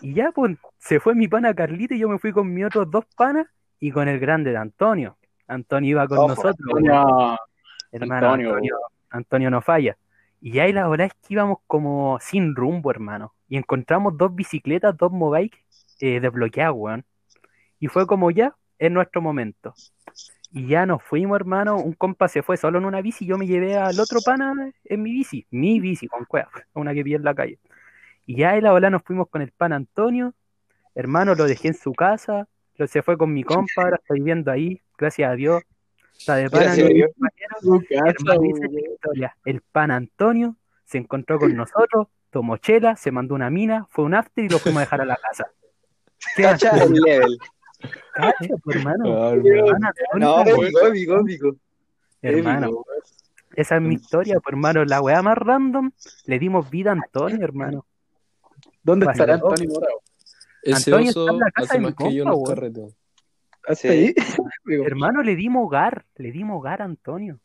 Y 0.00 0.14
ya, 0.14 0.32
pues, 0.32 0.56
se 0.78 1.00
fue 1.00 1.14
mi 1.14 1.28
pana 1.28 1.54
Carlito 1.54 1.94
y 1.94 1.98
yo 1.98 2.08
me 2.08 2.18
fui 2.18 2.32
con 2.32 2.52
mis 2.52 2.66
otros 2.66 2.90
dos 2.90 3.04
panas 3.16 3.46
y 3.80 3.90
con 3.90 4.08
el 4.08 4.18
grande 4.18 4.50
de 4.50 4.56
Antonio. 4.56 5.16
Antonio 5.46 5.90
iba 5.90 6.08
con 6.08 6.18
Ojo, 6.18 6.28
nosotros. 6.28 6.56
Antonio, 6.60 7.36
hermano. 7.92 8.26
Antonio. 8.26 8.48
Antonio, 8.50 8.76
Antonio 9.10 9.50
no 9.50 9.62
falla. 9.62 9.96
Y 10.40 10.58
ahí 10.58 10.72
la 10.72 10.88
verdad 10.88 11.06
es 11.06 11.14
que 11.14 11.34
íbamos 11.34 11.58
como 11.66 12.18
sin 12.20 12.54
rumbo, 12.54 12.90
hermano. 12.90 13.34
Y 13.48 13.56
encontramos 13.56 14.16
dos 14.16 14.34
bicicletas, 14.34 14.96
dos 14.96 15.10
mobikes 15.10 15.58
eh, 16.00 16.20
desbloqueadas, 16.20 16.74
weón. 16.76 17.04
Y 17.80 17.88
fue 17.88 18.06
como 18.06 18.30
ya, 18.30 18.54
es 18.78 18.90
nuestro 18.90 19.20
momento. 19.22 19.74
Y 20.50 20.68
ya 20.68 20.86
nos 20.86 21.02
fuimos, 21.02 21.36
hermano. 21.36 21.76
Un 21.76 21.94
compa 21.94 22.28
se 22.28 22.42
fue 22.42 22.56
solo 22.56 22.78
en 22.78 22.84
una 22.84 23.00
bici. 23.02 23.26
Yo 23.26 23.36
me 23.36 23.46
llevé 23.46 23.76
al 23.76 23.98
otro 23.98 24.20
pana 24.24 24.54
en 24.84 25.02
mi 25.02 25.10
bici. 25.12 25.46
Mi 25.50 25.80
bici, 25.80 26.06
con 26.06 26.24
cueva. 26.24 26.50
Una 26.74 26.94
que 26.94 27.02
vi 27.02 27.14
en 27.14 27.24
la 27.24 27.34
calle. 27.34 27.58
Y 28.26 28.36
ya 28.36 28.52
de 28.52 28.62
la 28.62 28.70
bola 28.72 28.88
nos 28.90 29.02
fuimos 29.02 29.28
con 29.28 29.42
el 29.42 29.50
pan 29.50 29.72
Antonio. 29.72 30.32
Hermano, 30.94 31.34
lo 31.34 31.44
dejé 31.46 31.68
en 31.68 31.74
su 31.74 31.92
casa. 31.92 32.46
Lo, 32.76 32.86
se 32.86 33.02
fue 33.02 33.18
con 33.18 33.32
mi 33.32 33.42
compa. 33.42 33.82
Ahora 33.82 33.96
está 33.96 34.14
viviendo 34.14 34.50
ahí. 34.52 34.80
Gracias 34.96 35.30
a 35.30 35.34
Dios. 35.34 35.62
Está 36.16 36.36
de 36.36 36.48
pana 36.48 36.64
Gracias 36.66 36.86
a 36.86 36.88
mi 36.88 36.94
Dios. 36.94 37.10
compañero. 37.12 37.56
su 37.60 37.80
casa, 37.88 38.04
Hermano, 38.10 38.44
esa 38.44 38.64
es 38.66 38.72
la 38.72 38.78
weón. 38.78 38.92
historia. 38.92 39.36
El 39.44 39.60
pan 39.60 39.90
Antonio 39.90 40.56
se 40.84 40.98
encontró 40.98 41.38
con 41.40 41.54
nosotros, 41.56 42.06
tomó 42.30 42.56
chela, 42.58 42.94
se 42.94 43.10
mandó 43.10 43.34
una 43.34 43.50
mina, 43.50 43.86
fue 43.90 44.04
un 44.04 44.14
after 44.14 44.44
y 44.44 44.48
lo 44.48 44.58
fuimos 44.60 44.78
a 44.78 44.80
dejar 44.82 45.00
a 45.00 45.04
la 45.04 45.16
casa. 45.16 45.50
¿Qué? 46.36 46.42
Cacha 46.42 46.70
el 46.84 46.92
level. 46.92 47.38
Cacha, 48.12 48.54
pues, 48.62 48.76
hermano. 48.76 49.04
No, 49.04 49.30
hermano, 49.30 50.42
épico, 50.46 50.86
épico, 50.86 51.20
épico. 51.20 51.56
hermano, 52.22 52.84
esa 53.54 53.76
es 53.76 53.82
mi 53.82 53.94
historia, 53.94 54.40
pues, 54.40 54.52
hermano. 54.52 54.84
La 54.84 55.00
weá 55.00 55.22
más 55.22 55.38
random, 55.38 55.90
le 56.26 56.38
dimos 56.38 56.70
vida 56.70 56.90
a 56.90 56.94
Antonio, 56.94 57.44
hermano. 57.44 57.86
¿Dónde 58.82 59.06
estará. 59.06 59.34
Antonio 59.34 59.68
Morao? 59.70 60.00
Ese 60.62 60.90
Antonio 60.90 61.08
está 61.08 61.20
oso 61.20 61.30
en 61.30 61.38
la 61.38 61.50
casa 61.50 61.64
hace 61.66 61.74
de 61.74 61.80
mi 61.80 61.84
más 61.86 61.94
que 61.94 62.14
yo 62.14 62.24
compa, 62.24 62.30
los 62.30 62.42
weón. 62.42 62.54
carretes. 62.54 62.96
¿Hasta 63.66 63.88
ahí? 63.88 64.14
Hermano, 64.66 65.22
le 65.22 65.36
dimos 65.36 65.66
hogar, 65.66 66.04
le 66.16 66.32
dimos 66.32 66.58
hogar 66.58 66.82
a 66.82 66.84
Antonio. 66.84 67.38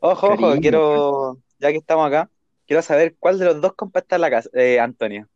Ojo, 0.00 0.26
ojo, 0.26 0.36
Cariño. 0.36 0.60
quiero, 0.60 1.38
ya 1.58 1.70
que 1.70 1.78
estamos 1.78 2.06
acá, 2.06 2.28
quiero 2.66 2.82
saber 2.82 3.16
cuál 3.18 3.38
de 3.38 3.46
los 3.46 3.60
dos 3.60 3.72
compas 3.74 4.02
está 4.02 4.16
en 4.16 4.20
la 4.22 4.30
casa, 4.30 4.50
eh, 4.52 4.78
Antonio. 4.78 5.26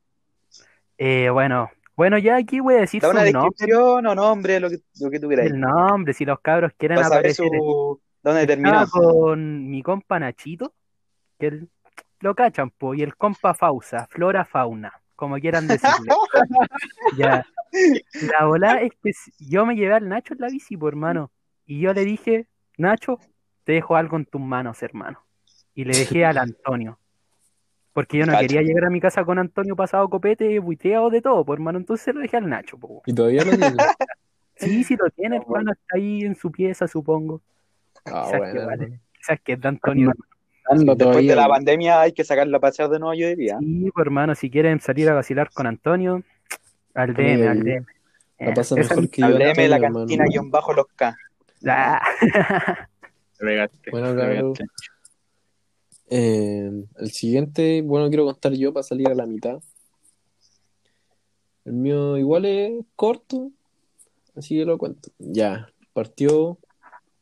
Eh, 0.98 1.30
bueno, 1.30 1.70
bueno, 1.98 2.16
ya 2.16 2.36
aquí 2.36 2.60
voy 2.60 2.74
a 2.74 2.80
decir 2.82 3.02
Da 3.02 3.08
su 3.08 3.10
una 3.10 3.24
nombre, 3.24 3.50
descripción 3.50 4.06
o 4.06 4.14
nombre, 4.14 4.60
lo 4.60 4.70
que, 4.70 4.78
lo 5.00 5.10
que 5.10 5.18
tú 5.18 5.26
quieras. 5.26 5.46
el 5.46 5.58
nombre, 5.58 6.14
si 6.14 6.24
los 6.24 6.38
cabros 6.38 6.72
quieren 6.78 6.98
saber 6.98 7.18
aparecer. 7.18 7.48
su, 7.48 8.00
dónde 8.22 8.46
terminó. 8.46 8.86
con 8.88 9.68
mi 9.68 9.82
compa 9.82 10.20
Nachito, 10.20 10.74
que 11.40 11.48
él, 11.48 11.68
lo 12.20 12.36
cachan, 12.36 12.70
po, 12.70 12.94
y 12.94 13.02
el 13.02 13.16
compa 13.16 13.52
Fausa, 13.52 14.06
Flora 14.12 14.44
Fauna, 14.44 14.92
como 15.16 15.38
quieran 15.38 15.66
decirle. 15.66 16.06
ya. 17.18 17.44
La 18.32 18.44
bola 18.44 18.80
es 18.80 18.92
que 19.02 19.10
yo 19.40 19.66
me 19.66 19.74
llevé 19.74 19.94
al 19.94 20.08
Nacho 20.08 20.34
en 20.34 20.40
la 20.40 20.50
bici, 20.50 20.76
pues, 20.76 20.92
hermano, 20.92 21.32
y 21.66 21.80
yo 21.80 21.92
le 21.94 22.04
dije, 22.04 22.46
Nacho, 22.76 23.18
te 23.64 23.72
dejo 23.72 23.96
algo 23.96 24.16
en 24.18 24.24
tus 24.24 24.40
manos, 24.40 24.84
hermano. 24.84 25.24
Y 25.74 25.84
le 25.84 25.98
dejé 25.98 26.24
al 26.24 26.38
Antonio. 26.38 27.00
Porque 27.98 28.18
yo 28.18 28.26
no 28.26 28.32
Cacha. 28.32 28.46
quería 28.46 28.62
llegar 28.62 28.84
a 28.84 28.90
mi 28.90 29.00
casa 29.00 29.24
con 29.24 29.40
Antonio 29.40 29.74
pasado 29.74 30.08
copete, 30.08 30.56
buiteado 30.60 31.10
de 31.10 31.20
todo, 31.20 31.44
pues, 31.44 31.56
hermano. 31.56 31.78
Entonces 31.78 32.14
lo 32.14 32.20
dejé 32.20 32.36
al 32.36 32.48
Nacho, 32.48 32.78
po. 32.78 33.02
¿Y 33.06 33.12
todavía 33.12 33.42
lo 33.44 33.50
tiene? 33.50 33.74
Sí, 34.54 34.84
sí 34.84 34.94
lo 34.96 35.10
tiene, 35.10 35.36
hermano, 35.38 35.72
está 35.72 35.96
ahí 35.96 36.20
en 36.22 36.36
su 36.36 36.52
pieza, 36.52 36.86
supongo. 36.86 37.40
Ah, 38.04 38.22
Quizás 38.26 38.40
que 38.40 38.48
bueno. 38.52 38.66
vale. 38.66 39.00
Quizás 39.12 39.40
que 39.40 39.52
es 39.54 39.60
de 39.60 39.68
Antonio. 39.68 40.12
ando 40.70 40.94
Después 40.94 40.98
todavía. 40.98 41.30
de 41.30 41.36
la 41.36 41.48
pandemia 41.48 42.00
hay 42.02 42.12
que 42.12 42.22
sacarlo 42.22 42.56
a 42.56 42.60
pasear 42.60 42.88
de 42.88 43.00
nuevo, 43.00 43.14
yo 43.14 43.26
diría. 43.28 43.56
Sí, 43.58 43.90
pues, 43.92 44.06
hermano, 44.06 44.34
si 44.36 44.48
quieren 44.48 44.78
salir 44.80 45.08
a 45.08 45.14
vacilar 45.14 45.50
con 45.52 45.66
Antonio, 45.66 46.22
al 46.94 47.14
DM, 47.14 47.48
al 47.48 47.62
DM. 47.64 47.86
La 48.38 48.54
pasa 48.54 48.74
Eh, 48.76 48.78
mejor 48.78 49.04
es 49.04 49.10
que 49.10 49.20
yo. 49.22 49.26
Al 49.26 49.38
DM 49.38 49.48
Antonio, 49.48 49.68
la 49.70 49.76
hermano. 49.76 49.98
cantina 49.98 50.24
guion 50.28 50.50
bajo 50.52 50.72
los 50.72 50.86
K. 50.94 51.16
Ah, 51.66 52.00
Te 53.38 53.44
pegaste, 53.44 53.90
Bueno, 53.90 54.06
cabrón. 54.16 54.54
Eh, 56.10 56.70
el 56.96 57.10
siguiente, 57.10 57.82
bueno, 57.82 58.08
quiero 58.08 58.24
contar 58.24 58.52
yo 58.54 58.72
para 58.72 58.82
salir 58.82 59.08
a 59.08 59.14
la 59.14 59.26
mitad. 59.26 59.60
El 61.64 61.74
mío 61.74 62.16
igual 62.16 62.46
es 62.46 62.84
corto, 62.96 63.50
así 64.34 64.56
que 64.56 64.64
lo 64.64 64.78
cuento. 64.78 65.10
Ya, 65.18 65.70
partió 65.92 66.58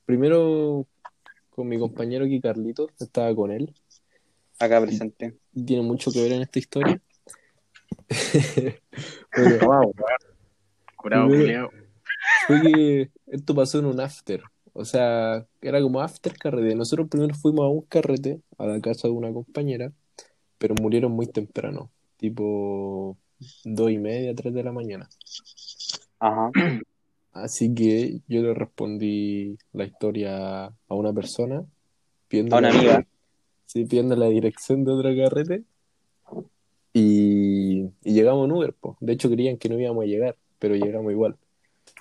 primero 0.05 0.87
con 1.51 1.67
mi 1.69 1.79
compañero 1.79 2.27
aquí, 2.27 2.41
Carlitos, 2.41 2.91
estaba 3.01 3.35
con 3.35 3.51
él. 3.51 3.75
Acá 4.59 4.81
presente. 4.81 5.37
Tiene 5.53 5.83
mucho 5.83 6.13
que 6.13 6.23
ver 6.23 6.33
en 6.33 6.43
esta 6.43 6.59
historia. 6.59 7.01
Bueno, 9.37 9.67
Wow. 9.67 9.95
Curado, 10.97 11.29
fue 12.47 12.63
que 12.63 13.11
esto 13.27 13.55
pasó 13.55 13.79
en 13.79 13.87
un 13.87 14.01
after. 14.01 14.43
O 14.79 14.85
sea, 14.85 15.47
era 15.63 15.81
como 15.81 16.01
after 16.01 16.37
carrete. 16.37 16.75
Nosotros 16.75 17.09
primero 17.09 17.35
fuimos 17.35 17.65
a 17.65 17.69
un 17.69 17.81
carrete, 17.83 18.41
a 18.59 18.67
la 18.67 18.81
casa 18.81 19.09
de 19.09 19.15
una 19.15 19.33
compañera, 19.33 19.91
pero 20.59 20.75
murieron 20.75 21.13
muy 21.13 21.27
temprano, 21.27 21.91
tipo 22.19 23.17
dos 23.65 23.91
y 23.91 23.97
media, 23.97 24.35
tres 24.35 24.53
de 24.53 24.63
la 24.63 24.73
mañana. 24.73 25.09
Ajá. 26.19 26.51
Así 27.33 27.75
que 27.75 28.21
yo 28.29 28.43
le 28.43 28.53
respondí 28.53 29.57
la 29.73 29.85
historia 29.85 30.67
a 30.67 30.95
una 30.95 31.13
persona, 31.13 31.65
pidiendo 32.29 32.57
A 32.57 32.59
una 32.59 32.71
amiga. 32.71 33.07
sí, 33.65 33.87
pidiendo 33.87 34.15
la 34.15 34.27
dirección 34.27 34.85
de 34.85 34.93
otro 34.93 35.11
carrete. 35.17 35.65
Y, 36.93 37.81
y 38.05 38.13
llegamos 38.13 38.47
en 38.47 38.53
Uber, 38.53 38.75
po. 38.75 38.99
De 39.01 39.15
hecho, 39.15 39.31
creían 39.31 39.57
que 39.57 39.71
no 39.71 39.81
íbamos 39.81 40.05
a 40.05 40.07
llegar, 40.07 40.37
pero 40.59 40.75
llegamos 40.75 41.13
igual. 41.13 41.37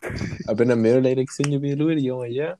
Apenas 0.48 0.78
me 0.78 0.90
dio 0.90 1.02
la 1.02 1.10
dirección, 1.10 1.52
yo 1.52 1.60
pedí 1.60 1.72
el 1.72 1.82
Uber 1.82 1.98
y 1.98 2.02
llegamos 2.02 2.26
allá. 2.26 2.60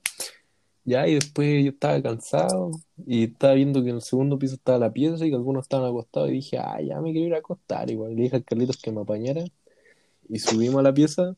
Ya, 0.88 1.08
y 1.08 1.16
después 1.16 1.64
yo 1.64 1.72
estaba 1.72 2.00
cansado 2.02 2.70
y 3.08 3.24
estaba 3.24 3.54
viendo 3.56 3.84
que 3.84 3.90
en 3.90 3.96
el 3.96 4.02
segundo 4.04 4.38
piso 4.38 4.54
estaba 4.54 4.78
la 4.78 4.94
pieza 4.94 5.26
y 5.26 5.30
que 5.30 5.36
algunos 5.36 5.64
estaban 5.66 5.90
acostados. 5.90 6.30
Y 6.30 6.34
dije, 6.34 6.60
ah, 6.60 6.80
ya 6.80 7.02
me 7.02 7.12
quiero 7.12 7.28
ir 7.28 7.34
a 7.34 7.40
acostar. 7.40 7.90
Igual 7.90 8.16
le 8.16 8.24
dije 8.24 8.36
al 8.36 8.44
Carlitos 8.44 8.78
que 8.78 8.92
me 8.92 9.02
apañara. 9.02 9.44
Y 10.30 10.40
subimos 10.40 10.80
a 10.80 10.84
la 10.84 10.94
pieza. 10.94 11.36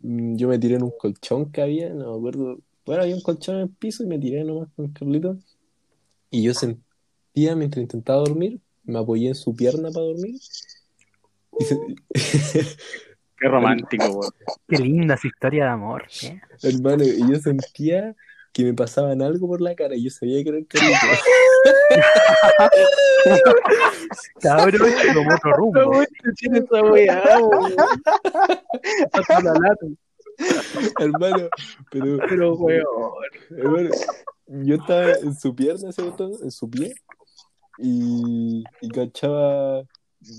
Mm, 0.00 0.36
Yo 0.36 0.48
me 0.48 0.58
tiré 0.58 0.76
en 0.76 0.82
un 0.84 0.92
colchón 0.98 1.52
que 1.52 1.60
había, 1.60 1.90
no 1.90 2.12
me 2.12 2.16
acuerdo. 2.18 2.58
Bueno, 2.86 3.02
había 3.02 3.14
un 3.14 3.20
colchón 3.22 3.56
en 3.56 3.62
el 3.62 3.68
piso 3.68 4.02
y 4.02 4.06
me 4.06 4.18
tiré 4.18 4.44
nomás 4.44 4.68
con 4.76 4.88
Carlitos. 4.92 5.36
Y 6.30 6.42
yo 6.42 6.54
sentía 6.54 7.54
mientras 7.56 7.82
intentaba 7.82 8.20
dormir, 8.20 8.60
me 8.84 8.98
apoyé 8.98 9.28
en 9.28 9.34
su 9.34 9.54
pierna 9.54 9.90
para 9.90 10.06
dormir. 10.06 10.36
Y 11.58 11.64
se- 11.64 11.78
Qué 13.44 13.50
romántico, 13.50 14.06
weón. 14.06 14.32
qué 14.66 14.78
linda 14.78 15.18
su 15.18 15.26
historia 15.26 15.64
de 15.64 15.70
amor. 15.70 16.06
¿eh? 16.22 16.40
hermano, 16.62 17.04
y 17.04 17.30
yo 17.30 17.38
sentía 17.38 18.16
que 18.54 18.64
me 18.64 18.72
pasaban 18.72 19.20
algo 19.20 19.46
por 19.46 19.60
la 19.60 19.74
cara 19.74 19.94
y 19.94 20.04
yo 20.04 20.10
sabía 20.10 20.42
que 20.42 20.48
era 20.48 20.56
el 20.56 20.66
Carlitos. 20.66 21.18
Cabrón, 24.40 24.90
tomó 25.12 25.34
otro 25.34 25.52
rumbo. 25.58 26.04
Tiene 26.38 26.60
esa 26.60 26.82
weá. 26.84 27.22
Hasta 29.12 29.40
la 29.42 29.52
lata. 29.52 29.86
hermano, 31.00 31.48
pero, 31.90 32.16
Pero, 32.26 32.54
weón. 32.54 32.84
hermano, 33.58 33.90
yo 34.46 34.76
estaba 34.76 35.10
en 35.12 35.34
su 35.34 35.54
pierna, 35.54 35.90
botón, 35.98 36.32
en 36.42 36.50
su 36.50 36.70
pie, 36.70 36.94
y, 37.76 38.64
y 38.80 38.88
cachaba, 38.88 39.82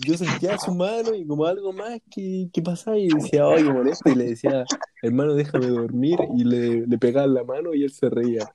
yo 0.05 0.17
sentía 0.17 0.57
su 0.57 0.73
mano 0.73 1.13
y 1.13 1.25
como 1.25 1.45
algo 1.45 1.73
más 1.73 1.99
que, 2.09 2.49
que 2.51 2.61
pasaba 2.61 2.97
y 2.97 3.07
decía, 3.07 3.47
oye, 3.47 3.71
molesto, 3.71 4.09
y 4.09 4.15
le 4.15 4.25
decía, 4.25 4.65
hermano, 5.01 5.35
déjame 5.35 5.67
dormir, 5.67 6.19
y 6.35 6.43
le, 6.43 6.87
le 6.87 6.97
pegaba 6.97 7.27
la 7.27 7.43
mano 7.43 7.73
y 7.73 7.83
él 7.83 7.91
se 7.91 8.09
reía. 8.09 8.51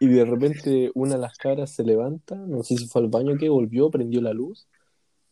Y 0.00 0.08
de 0.08 0.24
repente 0.24 0.90
una 0.94 1.14
de 1.14 1.20
las 1.20 1.38
cabras 1.38 1.70
se 1.70 1.84
levanta, 1.84 2.34
no 2.34 2.62
sé 2.62 2.76
si 2.76 2.86
fue 2.86 3.02
al 3.02 3.08
baño 3.08 3.36
que 3.38 3.48
volvió, 3.48 3.90
prendió 3.90 4.20
la 4.20 4.32
luz 4.32 4.68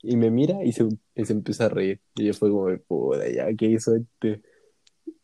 y 0.03 0.17
me 0.17 0.31
mira 0.31 0.65
y 0.65 0.73
se, 0.73 0.87
y 1.15 1.25
se 1.25 1.33
empieza 1.33 1.67
a 1.67 1.69
reír. 1.69 2.01
Y 2.15 2.27
yo 2.27 2.35
fue 2.35 2.51
como, 2.51 2.77
puta, 2.87 3.29
ya, 3.29 3.47
¿qué 3.57 3.67
hizo 3.67 3.95
este? 3.97 4.43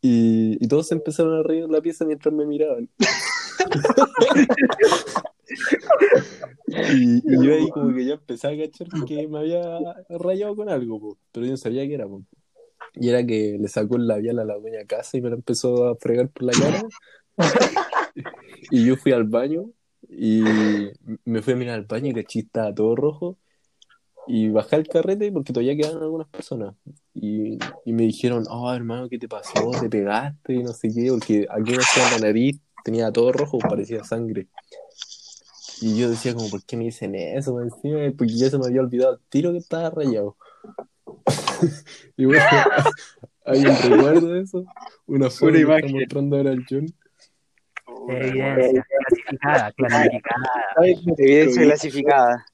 Y, 0.01 0.63
y 0.63 0.69
todos 0.69 0.89
se 0.89 0.95
empezaron 0.95 1.39
a 1.39 1.43
reír 1.43 1.65
en 1.65 1.73
la 1.73 1.81
pieza 1.81 2.05
mientras 2.05 2.35
me 2.35 2.47
miraban. 2.47 2.89
Y, 6.67 7.19
y 7.19 7.23
yo 7.45 7.55
ahí 7.55 7.69
como 7.71 7.95
que 7.95 8.05
ya 8.05 8.15
empecé 8.15 8.49
a 8.49 8.57
cachar 8.57 8.89
que 9.07 9.29
me 9.29 9.39
había 9.41 9.63
rayado 10.09 10.57
con 10.57 10.69
algo, 10.69 11.01
po, 11.01 11.19
pero 11.33 11.47
yo 11.47 11.53
no 11.53 11.57
sabía 11.57 11.87
qué 11.87 11.95
era. 11.95 12.07
po. 12.07 12.23
Y 12.95 13.09
era 13.09 13.25
que 13.25 13.57
le 13.61 13.69
sacó 13.69 13.97
el 13.97 14.07
labial 14.07 14.39
a 14.39 14.45
la 14.45 14.59
dueña 14.59 14.85
casa 14.87 15.17
y 15.17 15.21
me 15.21 15.31
lo 15.31 15.37
empezó 15.37 15.89
a 15.89 15.97
fregar 15.97 16.29
por 16.31 16.45
la 16.45 16.53
cara. 16.53 16.83
Y 18.71 18.85
yo 18.85 18.97
fui 18.97 19.13
al 19.13 19.25
baño 19.25 19.71
y 20.09 20.43
me 21.25 21.43
fui 21.43 21.55
a 21.55 21.57
mirar 21.57 21.77
al 21.77 21.87
baño 21.87 22.11
y 22.11 22.15
caché, 22.15 22.41
estaba 22.41 22.75
todo 22.75 22.95
rojo. 22.95 23.39
Y 24.27 24.49
bajé 24.51 24.77
al 24.77 24.87
carrete 24.87 25.33
porque 25.33 25.53
todavía 25.53 25.77
quedaban 25.77 26.03
algunas 26.03 26.29
personas. 26.29 26.75
Y, 27.15 27.59
y 27.85 27.93
me 27.93 28.05
dijeron, 28.05 28.45
oh 28.51 28.73
hermano, 28.73 29.09
¿qué 29.09 29.19
te 29.19 29.29
pasó? 29.29 29.71
¿Te 29.81 29.89
pegaste? 29.89 30.55
Y 30.55 30.63
no 30.63 30.73
sé 30.73 30.89
qué, 30.89 31.09
porque 31.11 31.47
aquí 31.51 31.73
me 31.73 31.79
hacía 31.79 32.11
la 32.13 32.19
nariz, 32.27 32.61
tenía 32.85 33.11
todo 33.11 33.33
rojo, 33.33 33.59
parecía 33.59 34.05
sangre. 34.05 34.49
Y 35.81 35.99
yo 35.99 36.11
decía 36.11 36.35
como, 36.35 36.51
¿por 36.51 36.65
qué 36.65 36.77
me 36.77 36.85
dicen 36.85 37.15
eso? 37.15 37.53
por 37.53 37.63
Encima, 37.63 37.99
porque 38.17 38.35
ya 38.35 38.51
se 38.51 38.59
me 38.59 38.67
había 38.67 38.83
olvidado 38.83 39.15
el 39.15 39.21
tiro 39.29 39.53
que 39.53 39.59
estaba 39.59 39.91
rayado. 39.91 40.37
y 42.17 42.25
bueno, 42.27 42.45
hay 43.45 43.65
un 43.65 43.77
recuerdo 43.77 44.29
de 44.29 44.43
eso, 44.43 44.65
una 45.07 45.31
foto 45.31 45.53
que 45.53 45.61
imagen. 45.61 45.85
está 45.87 45.99
mostrando 45.99 46.37
ahora 46.37 46.53
el 46.53 46.67
John. 46.69 46.87
Evidencia, 48.09 48.87
clasificada, 49.07 49.73
clasificada. 49.73 50.51
Evidencia 51.19 51.63
clasificada. 51.63 52.47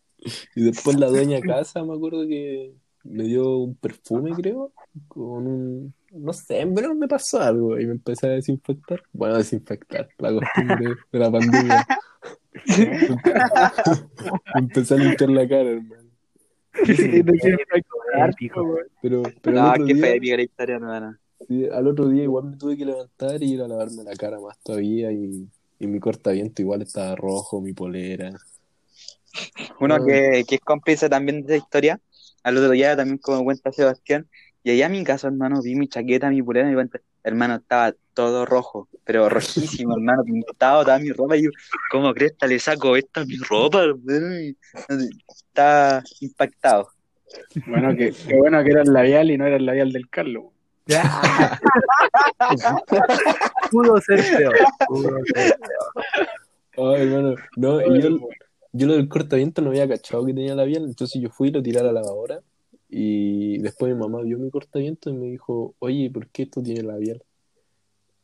Y 0.55 0.65
después 0.65 0.97
la 0.99 1.07
dueña 1.09 1.41
casa, 1.41 1.85
me 1.85 1.95
acuerdo 1.95 2.27
que 2.27 2.75
me 3.05 3.25
dio 3.25 3.59
un 3.59 3.75
perfume, 3.77 4.33
creo, 4.35 4.73
con 5.09 5.47
un... 5.47 5.95
No 6.13 6.33
sé, 6.33 6.67
pero 6.75 6.95
me 6.95 7.09
pasó 7.09 7.41
algo 7.41 7.79
y 7.79 7.87
me 7.87 7.93
empecé 7.93 8.27
a 8.27 8.31
desinfectar. 8.31 9.03
Bueno, 9.13 9.35
a 9.35 9.39
desinfectar, 9.39 10.09
la 10.19 10.33
costumbre 10.33 10.95
de 11.13 11.19
la 11.19 11.31
pandemia. 11.31 11.87
Empecé 14.55 14.95
a 14.95 14.97
limpiar 14.99 15.31
la 15.31 15.49
cara, 15.49 15.71
hermano. 15.71 16.11
Épico. 18.29 18.79
Pero, 19.01 19.23
pero 19.43 19.57
No, 19.57 19.67
al, 19.71 19.73
otro 19.83 19.87
qué 19.87 19.95
día, 19.95 20.05
fe 20.05 20.37
la 20.37 20.43
historia, 20.43 20.79
no, 20.79 21.01
no. 21.01 21.17
sí, 21.49 21.67
al 21.69 21.87
otro 21.87 22.09
día 22.09 22.23
igual 22.25 22.45
me 22.45 22.57
tuve 22.57 22.77
que 22.77 22.85
levantar 22.85 23.43
y 23.43 23.53
ir 23.55 23.63
a 23.63 23.69
lavarme 23.69 24.05
la 24.05 24.15
cara 24.15 24.41
más 24.41 24.59
todavía 24.63 25.11
y, 25.13 25.49
y 25.79 25.87
mi 25.87 26.01
cortaviento 26.01 26.63
igual 26.63 26.83
estaba 26.83 27.15
rojo, 27.17 27.61
mi 27.61 27.73
polera. 27.73 28.33
Uno 29.81 29.97
Ah. 29.97 30.05
que, 30.05 30.45
que 30.49 30.55
es 30.57 30.61
cómplice 30.61 31.09
también 31.09 31.43
de 31.45 31.57
esa 31.57 31.65
historia, 31.65 32.01
al 32.43 32.57
otro 32.57 32.71
día 32.71 32.97
también 32.97 33.19
como 33.19 33.45
cuenta 33.45 33.73
Sebastián, 33.73 34.27
y 34.67 34.71
allá 34.73 34.87
a 34.87 34.89
mi 34.89 35.05
casa, 35.05 35.29
hermano, 35.29 35.63
vi 35.63 35.77
mi 35.77 35.87
chaqueta, 35.87 36.29
mi 36.29 36.43
pulera, 36.43 36.67
y 36.67 36.71
me 36.71 36.75
cuenta, 36.75 36.99
hermano, 37.23 37.55
estaba 37.55 37.95
todo 38.15 38.45
rojo, 38.45 38.89
pero 39.05 39.29
rojísimo, 39.29 39.95
hermano, 39.97 40.25
pintado, 40.25 40.83
toda 40.83 40.99
mi 40.99 41.11
ropa, 41.13 41.37
y 41.37 41.45
yo, 41.45 41.51
¿cómo 41.89 42.13
cresta 42.13 42.49
le 42.49 42.59
saco 42.59 42.97
esta 42.97 43.21
a 43.21 43.25
mi 43.25 43.37
ropa, 43.37 43.85
hermano? 43.85 44.41
Y, 44.41 44.57
Está 45.29 46.03
impactado. 46.21 46.89
Bueno, 47.69 47.97
que, 47.97 48.13
qué 48.27 48.37
bueno 48.37 48.65
que 48.65 48.71
era 48.73 48.83
el 48.83 48.93
labial 48.93 49.31
y 49.31 49.39
no 49.39 49.47
era 49.47 49.55
el 49.55 49.67
labial 49.67 49.93
del 49.93 50.11
Carlos. 50.11 50.47
Ya. 50.87 51.05
Pudo 53.71 54.01
ser 54.01 54.21
peor. 54.37 54.57
Pudo 54.89 55.17
ser 55.33 55.57
Ay, 56.77 57.03
hermano, 57.03 57.37
no, 57.57 58.01
yo, 58.01 58.19
yo 58.73 58.87
lo 58.89 58.95
del 58.95 59.09
cortaviento 59.09 59.63
no 59.63 59.71
había 59.71 59.87
cachado 59.87 60.27
que 60.27 60.35
tenía 60.35 60.57
labial, 60.57 60.87
entonces 60.87 61.23
yo 61.23 61.31
fui 61.31 61.51
y 61.51 61.53
lo 61.53 61.63
tiré 61.63 61.79
a 61.79 61.85
la 61.85 61.93
lavadora 61.93 62.43
y 62.99 63.59
después 63.59 63.93
mi 63.93 63.99
mamá 64.01 64.23
vio 64.23 64.39
mi 64.39 64.51
cortaviento 64.51 65.11
y 65.11 65.13
me 65.13 65.27
dijo, 65.27 65.75
oye, 65.81 66.11
¿por 66.11 66.29
qué 66.29 66.45
esto 66.45 66.63
tiene 66.63 66.83
labial? 66.83 67.23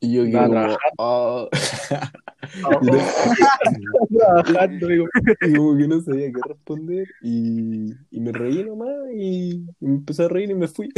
Y 0.01 0.15
yo 0.15 0.25
quedé 0.25 0.33
como. 0.33 0.79
"Ah". 0.99 1.49
Trabajando, 4.19 4.87
digo. 4.89 5.07
y 5.43 5.53
como 5.55 5.77
que 5.77 5.87
no 5.89 6.01
sabía 6.01 6.33
qué 6.33 6.41
responder 6.49 7.07
y, 7.23 7.93
y 8.11 8.21
me 8.21 8.33
reí 8.33 8.65
nomás 8.65 8.95
y, 9.15 9.57
y 9.79 9.87
me 9.87 9.95
empecé 9.97 10.25
a 10.25 10.29
reír 10.29 10.51
y 10.51 10.55
me 10.55 10.69
fui. 10.69 10.89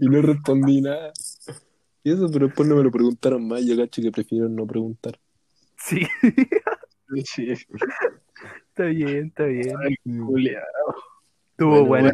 y 0.00 0.06
no 0.08 0.22
respondí 0.22 0.80
nada. 0.80 1.12
Y 2.02 2.12
eso, 2.12 2.28
pero 2.32 2.46
después 2.46 2.66
no 2.68 2.76
me 2.76 2.82
lo 2.82 2.90
preguntaron 2.90 3.46
más, 3.46 3.64
yo 3.64 3.76
cacho 3.76 4.00
que 4.02 4.10
prefirieron 4.10 4.56
no 4.56 4.66
preguntar. 4.66 5.18
Sí, 5.84 6.06
Sí, 7.24 7.52
está 8.68 8.84
bien, 8.84 9.26
está 9.28 9.44
bien. 9.44 9.76
Ay, 9.86 9.96
Bueno, 10.04 10.48
estuvo 11.50 11.84
bueno. 11.84 12.12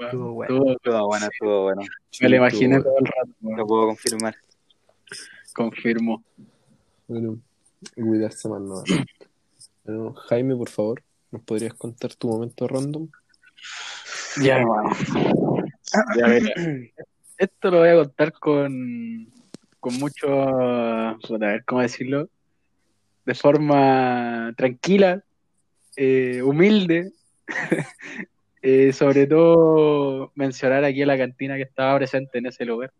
Estuvo- 0.00 0.32
bueno, 0.32 1.26
estuvo 1.30 1.62
bueno, 1.64 1.82
Me 2.22 2.28
lo 2.30 2.36
imaginé 2.36 2.80
todo 2.80 2.94
el 2.98 3.06
rato. 3.06 3.30
lo 3.40 3.66
puedo 3.66 3.86
confirmar. 3.86 4.34
Confirmo. 5.54 6.24
Bueno, 7.08 7.38
cuidarse 7.94 8.48
más 8.48 8.60
nada. 8.62 8.84
Bueno, 9.84 10.14
Jaime, 10.14 10.56
por 10.56 10.68
favor, 10.70 11.02
¿nos 11.32 11.42
podrías 11.42 11.74
contar 11.74 12.14
tu 12.14 12.28
momento 12.28 12.66
random? 12.68 13.08
Ya, 14.42 14.58
hermano. 14.58 14.90
Ya, 16.16 16.26
mira. 16.28 16.54
Esto 17.36 17.70
lo 17.70 17.78
voy 17.80 17.88
a 17.88 17.94
contar 17.96 18.32
con, 18.34 19.32
con 19.80 19.94
mucho, 19.98 20.28
a 20.28 21.18
ver, 21.38 21.64
¿cómo 21.64 21.80
decirlo? 21.82 22.28
De 23.24 23.34
forma 23.34 24.52
tranquila, 24.56 25.22
eh, 25.96 26.42
humilde. 26.42 27.12
Eh, 28.62 28.92
sobre 28.92 29.26
todo 29.26 30.32
mencionar 30.34 30.84
aquí 30.84 31.00
a 31.00 31.06
la 31.06 31.16
cantina 31.16 31.56
que 31.56 31.62
estaba 31.62 31.96
presente 31.96 32.36
en 32.36 32.44
ese 32.44 32.66
lugar. 32.66 32.92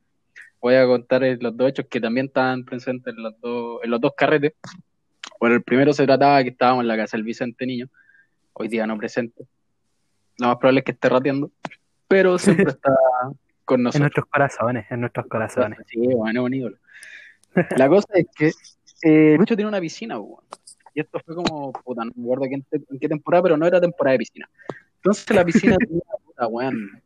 Voy 0.58 0.74
a 0.74 0.86
contar 0.86 1.22
los 1.38 1.54
dos 1.54 1.68
hechos 1.68 1.86
que 1.90 2.00
también 2.00 2.26
estaban 2.26 2.64
presentes 2.64 3.14
en 3.14 3.22
los 3.22 3.38
dos, 3.42 3.80
en 3.82 3.90
los 3.90 4.00
dos 4.00 4.12
carretes. 4.16 4.54
Bueno, 5.38 5.56
el 5.56 5.62
primero 5.62 5.92
se 5.92 6.06
trataba 6.06 6.42
que 6.42 6.48
estábamos 6.48 6.80
en 6.82 6.88
la 6.88 6.96
casa 6.96 7.18
del 7.18 7.24
Vicente 7.24 7.66
Niño, 7.66 7.88
hoy 8.54 8.68
día 8.68 8.86
no 8.86 8.96
presente. 8.96 9.44
Lo 10.38 10.46
más 10.48 10.56
probable 10.56 10.80
es 10.80 10.84
que 10.86 10.92
esté 10.92 11.08
rateando, 11.10 11.50
pero 12.08 12.38
siempre 12.38 12.64
está 12.70 12.94
con 13.66 13.80
En 13.80 13.84
nosotros. 13.84 14.00
nuestros 14.00 14.26
corazones, 14.26 14.86
en 14.90 15.00
nuestros 15.00 15.26
corazones. 15.26 15.78
Sí, 15.88 15.98
bueno, 15.98 16.42
un 16.44 16.54
ídolo. 16.54 16.78
La 17.76 17.86
cosa 17.88 18.08
es 18.14 18.26
que 18.34 18.50
eh, 19.02 19.36
Lucho 19.38 19.56
tiene 19.56 19.68
una 19.68 19.80
piscina, 19.80 20.18
weón. 20.18 20.44
Y 20.94 21.00
esto 21.00 21.20
fue 21.24 21.34
como, 21.36 21.72
puta, 21.72 22.04
no 22.04 22.10
me 22.16 22.22
acuerdo 22.24 22.44
en 22.46 22.62
qué, 22.70 22.80
en 22.90 22.98
qué 22.98 23.08
temporada, 23.08 23.42
pero 23.44 23.56
no 23.56 23.66
era 23.66 23.80
temporada 23.80 24.12
de 24.12 24.18
piscina. 24.18 24.48
Entonces 24.96 25.30
la 25.30 25.44
piscina 25.44 25.76
tenía, 25.78 26.00
puta, 26.24 26.46
weón, 26.46 27.02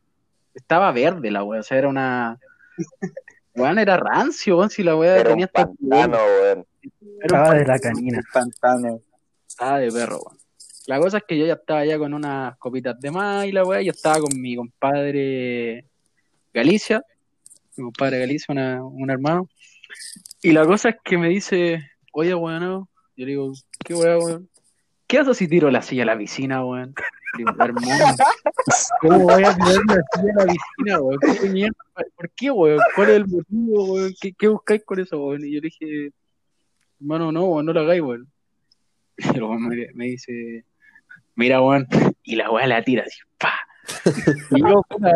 estaba 0.53 0.91
verde 0.91 1.29
la 1.31 1.43
weón, 1.43 1.59
o 1.59 1.63
sea, 1.63 1.77
era 1.77 1.87
una... 1.87 2.39
Weón, 3.55 3.79
era 3.79 3.95
rancio, 3.97 4.57
weón, 4.57 4.69
si 4.69 4.83
la 4.83 4.95
weón 4.95 5.13
Era 5.17 5.29
un 5.29 5.33
tenía 5.33 5.45
hasta... 5.45 5.65
pantano, 5.67 6.17
weón. 6.17 6.65
Un 6.83 7.21
Estaba 7.21 7.53
de 7.53 7.65
la 7.65 7.79
canina. 7.79 8.21
Pantano. 8.33 8.99
Estaba 9.47 9.79
de 9.79 9.91
perro, 9.91 10.19
weón. 10.25 10.37
La 10.87 10.99
cosa 10.99 11.17
es 11.17 11.23
que 11.27 11.37
yo 11.37 11.45
ya 11.47 11.53
estaba 11.53 11.83
ya 11.85 11.97
con 11.97 12.13
unas 12.13 12.57
copitas 12.57 12.99
de 12.99 13.09
más 13.11 13.45
y 13.45 13.51
la 13.51 13.63
weá, 13.63 13.81
yo 13.81 13.91
estaba 13.91 14.19
con 14.19 14.39
mi 14.39 14.55
compadre 14.55 15.85
Galicia, 16.53 17.01
mi 17.75 17.85
compadre 17.85 18.19
Galicia, 18.19 18.51
una- 18.51 18.83
un 18.83 19.09
hermano. 19.09 19.49
Y 20.45 20.51
la 20.51 20.63
cosa 20.63 20.89
es 20.89 20.97
que 21.03 21.17
me 21.17 21.27
dice, 21.27 21.89
oye, 22.11 22.35
weón, 22.35 22.59
no". 22.59 22.89
yo 23.15 23.25
le 23.25 23.31
digo, 23.31 23.51
¿qué 23.83 23.95
weón, 23.95 24.23
weón? 24.23 24.49
¿Qué 25.07 25.17
haces 25.17 25.37
si 25.37 25.47
tiro 25.47 25.71
la 25.71 25.81
silla 25.81 26.03
a 26.03 26.05
la 26.05 26.17
piscina, 26.19 26.63
weón? 26.63 26.93
Digo, 27.35 27.49
hermano, 27.59 27.73
¿cómo 29.01 29.19
voy 29.21 29.43
a 29.43 29.55
tirar 29.55 29.81
la 29.87 30.03
silla 30.13 30.33
a 30.37 30.45
la 30.45 30.53
piscina, 30.53 31.01
weón? 31.01 31.19
¿Qué 31.19 31.49
mierda? 31.49 31.75
¿Por 32.15 32.29
qué, 32.29 32.51
weón? 32.51 32.79
¿Cuál 32.95 33.09
es 33.09 33.15
el 33.15 33.27
motivo, 33.27 33.93
weón? 33.93 34.13
¿Qué, 34.21 34.33
qué 34.33 34.47
buscáis 34.47 34.83
con 34.85 34.99
eso, 34.99 35.17
weón? 35.19 35.43
Y 35.45 35.55
yo 35.55 35.61
le 35.61 35.69
dije, 35.69 36.11
hermano, 36.99 37.31
no, 37.31 37.45
weón, 37.45 37.65
no 37.65 37.73
lo 37.73 37.79
hagáis, 37.79 38.01
weón. 38.03 38.31
Y 39.17 39.27
el 39.35 39.43
weón 39.43 39.67
me, 39.67 39.87
me 39.95 40.05
dice, 40.05 40.63
mira, 41.33 41.59
weón, 41.59 41.87
y 42.21 42.35
la 42.35 42.51
weá 42.51 42.67
la 42.67 42.83
tira 42.83 43.01
así, 43.01 43.17
pa. 43.39 43.55
Y 44.51 44.59
yo, 44.61 44.83
puta, 44.87 45.11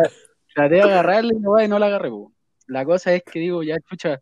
traté 0.56 0.74
de 0.74 0.82
agarrarla 0.82 1.30
y 1.32 1.40
la 1.40 1.68
no 1.68 1.78
la 1.78 1.86
agarré, 1.86 2.10
weón. 2.10 2.34
La 2.66 2.84
cosa 2.84 3.14
es 3.14 3.22
que 3.22 3.38
digo, 3.38 3.62
ya, 3.62 3.76
chucha, 3.88 4.20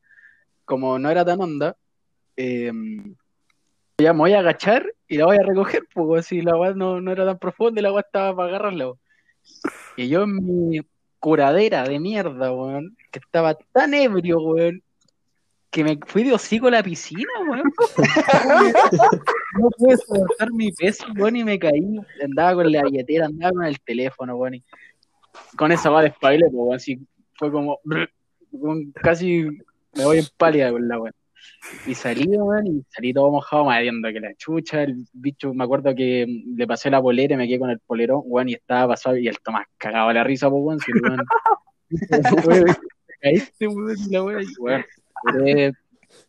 como 0.68 0.98
no 0.98 1.08
era 1.10 1.24
tan 1.24 1.40
onda, 1.40 1.76
eh, 2.36 2.70
ya 3.96 4.12
me 4.12 4.18
voy 4.18 4.34
a 4.34 4.40
agachar 4.40 4.84
y 5.08 5.16
la 5.16 5.24
voy 5.24 5.38
a 5.38 5.42
recoger, 5.42 5.88
pues 5.94 6.26
si 6.26 6.42
la 6.42 6.56
weá 6.56 6.74
no, 6.74 7.00
no 7.00 7.10
era 7.10 7.24
tan 7.24 7.38
profunda 7.38 7.80
y 7.80 7.82
la 7.82 7.90
weá 7.90 8.02
estaba 8.02 8.36
para 8.36 8.50
agarrarla. 8.50 8.92
Y 9.96 10.08
yo 10.08 10.24
en 10.24 10.68
mi 10.68 10.80
curadera 11.18 11.84
de 11.84 11.98
mierda, 11.98 12.52
weón, 12.52 12.96
que 13.10 13.18
estaba 13.18 13.54
tan 13.72 13.94
ebrio, 13.94 14.40
weón, 14.40 14.82
que 15.70 15.84
me 15.84 15.98
fui 16.06 16.22
de 16.22 16.34
hocico 16.34 16.68
a 16.68 16.72
la 16.72 16.82
piscina, 16.82 17.32
weón. 17.48 17.72
No 19.58 19.70
pude 19.70 19.96
soportar 19.96 20.52
mi 20.52 20.70
peso, 20.70 21.06
weón, 21.16 21.34
y 21.34 21.44
me 21.44 21.58
caí. 21.58 21.80
Andaba 22.22 22.56
con 22.56 22.70
la 22.70 22.82
billetera, 22.82 23.26
andaba 23.26 23.52
con 23.52 23.64
el 23.64 23.80
teléfono, 23.80 24.36
weón. 24.36 24.62
Con 25.56 25.72
esa 25.72 25.88
va 25.88 26.02
de 26.02 26.14
pues, 26.20 26.42
weón, 26.52 26.74
así 26.74 27.00
fue 27.36 27.50
como, 27.50 27.80
casi 29.02 29.48
me 29.94 30.04
voy 30.04 30.18
en 30.18 30.26
pálida 30.36 30.70
con 30.70 30.86
la 30.88 30.98
weón. 30.98 31.14
Y 31.86 31.94
salí, 31.94 32.26
weón, 32.26 32.66
y 32.66 32.82
salí 32.88 33.12
todo 33.12 33.30
mojado, 33.30 33.64
madriendo 33.64 34.08
que 34.12 34.20
la 34.20 34.34
chucha, 34.34 34.82
el 34.82 35.06
bicho, 35.12 35.52
me 35.54 35.64
acuerdo 35.64 35.94
que 35.94 36.26
le 36.56 36.66
pasé 36.66 36.90
la 36.90 37.02
polera 37.02 37.34
y 37.34 37.36
me 37.36 37.48
quedé 37.48 37.58
con 37.58 37.70
el 37.70 37.80
polerón, 37.80 38.22
weón, 38.24 38.48
y 38.48 38.54
estaba 38.54 38.88
pasado, 38.88 39.16
y 39.16 39.28
el 39.28 39.38
Tomás 39.40 39.66
cagaba 39.76 40.12
la 40.12 40.24
risa, 40.24 40.48
pues, 40.48 40.62
weón, 40.62 40.78
si 40.80 40.92
weón, 40.92 41.20
weón, 42.46 42.76
te 43.06 43.14
caíste, 43.20 43.66
weón, 43.66 43.96
la 44.10 44.22
weón, 44.22 44.42
y 44.42 44.60
weón, 44.60 45.76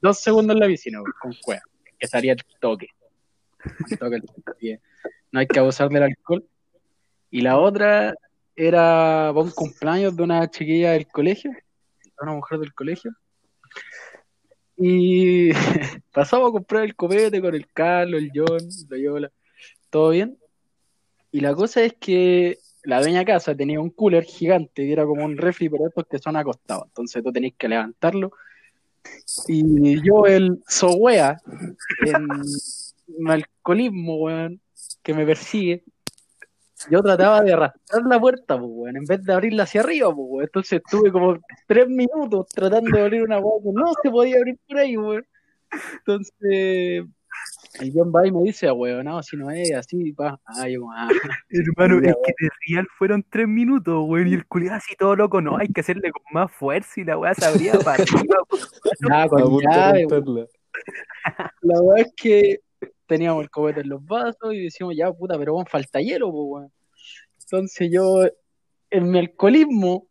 dos 0.01 0.19
segundos 0.19 0.55
en 0.55 0.59
la 0.59 0.67
piscina, 0.67 1.01
weón, 1.01 1.13
con 1.21 1.33
cueva, 1.41 1.61
que 1.97 2.07
salía 2.07 2.33
el 2.33 2.43
toque. 2.59 2.87
El 3.89 3.99
toque, 3.99 4.15
el 4.15 4.23
toque. 4.23 4.79
No 5.31 5.39
hay 5.39 5.47
que 5.47 5.59
abusar 5.59 5.89
del 5.89 6.03
alcohol. 6.03 6.45
Y 7.29 7.41
la 7.41 7.59
otra 7.59 8.15
era 8.55 9.31
un 9.31 9.51
cumpleaños 9.51 10.15
de 10.15 10.23
una 10.23 10.49
chiquilla 10.49 10.91
del 10.91 11.07
colegio, 11.07 11.51
de 11.51 12.11
una 12.21 12.33
mujer 12.33 12.59
del 12.59 12.73
colegio. 12.73 13.11
Y 14.79 15.49
pasamos 16.13 16.49
a 16.49 16.51
comprar 16.53 16.85
el 16.85 16.95
copete 16.95 17.41
con 17.41 17.53
el 17.53 17.67
Carlos, 17.67 18.21
el 18.21 18.31
John, 18.33 18.69
la 18.89 18.97
Yola, 18.97 19.31
todo 19.89 20.11
bien. 20.11 20.37
Y 21.31 21.41
la 21.41 21.53
cosa 21.53 21.83
es 21.83 21.93
que 21.99 22.57
la 22.83 23.01
dueña 23.01 23.25
casa 23.25 23.55
tenía 23.55 23.79
un 23.79 23.89
cooler 23.89 24.23
gigante 24.23 24.85
que 24.85 24.91
era 24.91 25.05
como 25.05 25.25
un 25.25 25.37
refri, 25.37 25.69
pero 25.69 25.87
estos 25.87 26.07
que 26.07 26.17
son 26.17 26.37
acostados. 26.37 26.85
Entonces 26.87 27.21
tú 27.21 27.31
tenés 27.31 27.53
que 27.57 27.67
levantarlo. 27.67 28.31
Y 29.47 30.01
yo, 30.01 30.25
el 30.25 30.61
sowea, 30.67 31.41
en 32.05 32.27
un 33.17 33.29
alcoholismo, 33.29 34.15
weón, 34.15 34.61
que 35.03 35.13
me 35.13 35.25
persigue, 35.25 35.83
yo 36.89 37.01
trataba 37.01 37.41
de 37.41 37.53
arrastrar 37.53 38.03
la 38.03 38.19
puerta, 38.19 38.57
pues, 38.57 38.71
weón, 38.71 38.97
en 38.97 39.05
vez 39.05 39.23
de 39.23 39.33
abrirla 39.33 39.63
hacia 39.63 39.81
arriba, 39.81 40.13
pues, 40.13 40.27
weón. 40.29 40.43
Entonces 40.45 40.81
estuve 40.83 41.11
como 41.11 41.37
tres 41.67 41.87
minutos 41.87 42.47
tratando 42.49 42.95
de 42.95 43.03
abrir 43.03 43.23
una 43.23 43.39
weá 43.39 43.63
que 43.63 43.71
no 43.73 43.93
se 44.01 44.09
podía 44.09 44.37
abrir 44.37 44.57
por 44.67 44.77
ahí, 44.77 44.97
weón. 44.97 45.25
Entonces, 45.99 47.05
el 47.79 47.91
John 47.93 48.11
va 48.15 48.25
y 48.25 48.31
me 48.31 48.43
dice, 48.43 48.71
weón, 48.71 49.05
no, 49.05 49.21
si 49.21 49.37
no 49.37 49.49
es 49.51 49.73
así, 49.73 50.13
pa. 50.13 50.39
Ah, 50.45 50.67
yo 50.67 50.81
como, 50.81 50.93
ah, 50.93 51.09
Hermano, 51.49 52.01
Ya, 52.01 52.11
es 52.11 52.15
que 52.25 52.45
de 52.45 52.49
real 52.67 52.87
fueron 52.97 53.25
tres 53.29 53.47
minutos, 53.47 54.05
weón, 54.07 54.27
y 54.27 54.33
el 54.33 54.45
culiado 54.45 54.77
así 54.77 54.95
todo 54.95 55.15
loco, 55.15 55.41
no, 55.41 55.57
hay 55.57 55.67
que 55.67 55.81
hacerle 55.81 56.11
con 56.11 56.23
más 56.31 56.51
fuerza 56.51 57.01
y 57.01 57.03
la 57.03 57.17
weá 57.17 57.33
se 57.33 57.45
abría 57.45 57.73
para 57.79 58.03
arriba, 58.03 58.37
nada, 59.01 59.23
A 59.23 59.29
con 59.29 59.59
llave, 59.59 60.05
weón. 60.05 60.47
La 61.61 61.81
verdad 61.81 61.99
es 61.99 62.13
que 62.15 62.59
teníamos 63.09 63.43
el 63.43 63.49
copete 63.49 63.81
en 63.81 63.89
los 63.89 64.05
vasos 64.05 64.53
y 64.53 64.65
decíamos, 64.65 64.95
ya, 64.95 65.11
puta, 65.11 65.37
pero 65.37 65.53
bueno, 65.53 65.67
falta 65.69 65.99
hielo, 65.99 66.31
pues, 66.31 66.43
weón. 66.45 66.73
Entonces 67.41 67.89
yo, 67.91 68.23
en 68.91 69.09
mi 69.09 69.17
alcoholismo 69.19 70.07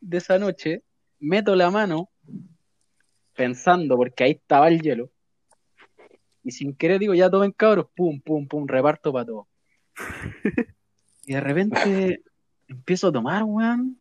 de 0.00 0.16
esa 0.16 0.38
noche, 0.38 0.82
meto 1.20 1.54
la 1.54 1.70
mano 1.70 2.08
pensando, 3.34 3.96
porque 3.96 4.24
ahí 4.24 4.30
estaba 4.32 4.68
el 4.68 4.80
hielo. 4.80 5.10
Y 6.42 6.52
sin 6.52 6.74
querer 6.74 7.00
digo, 7.00 7.12
ya 7.12 7.28
tomen 7.28 7.52
cabros, 7.52 7.88
pum, 7.94 8.20
pum, 8.20 8.48
pum, 8.48 8.66
reparto 8.66 9.12
para 9.12 9.26
todos. 9.26 9.46
Y 11.26 11.34
de 11.34 11.40
repente 11.40 12.22
empiezo 12.66 13.08
a 13.08 13.12
tomar, 13.12 13.44
weón. 13.44 14.00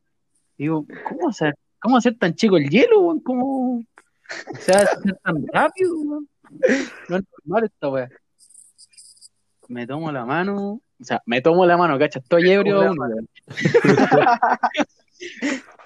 Digo, 0.57 0.85
¿cómo 1.09 1.29
hacer, 1.29 1.53
cómo 1.79 1.97
hacer 1.97 2.17
tan 2.17 2.33
chico 2.33 2.55
el 2.55 2.69
hielo, 2.69 3.01
weón? 3.01 3.19
¿Cómo 3.19 3.83
se 4.59 4.71
hacer 4.71 5.19
tan 5.21 5.45
rápido, 5.51 5.97
weón? 5.97 6.29
No 7.09 7.17
es 7.17 7.23
normal 7.43 7.65
esta 7.65 7.89
weá. 7.89 8.09
Me 9.67 9.87
tomo 9.87 10.11
la 10.11 10.25
mano, 10.25 10.81
o 10.99 11.03
sea, 11.03 11.21
me 11.25 11.41
tomo 11.41 11.65
la 11.65 11.77
mano, 11.77 11.97
cacha, 11.97 12.19
estoy 12.19 12.49
ebrio 12.49 12.81
aún. 12.81 12.97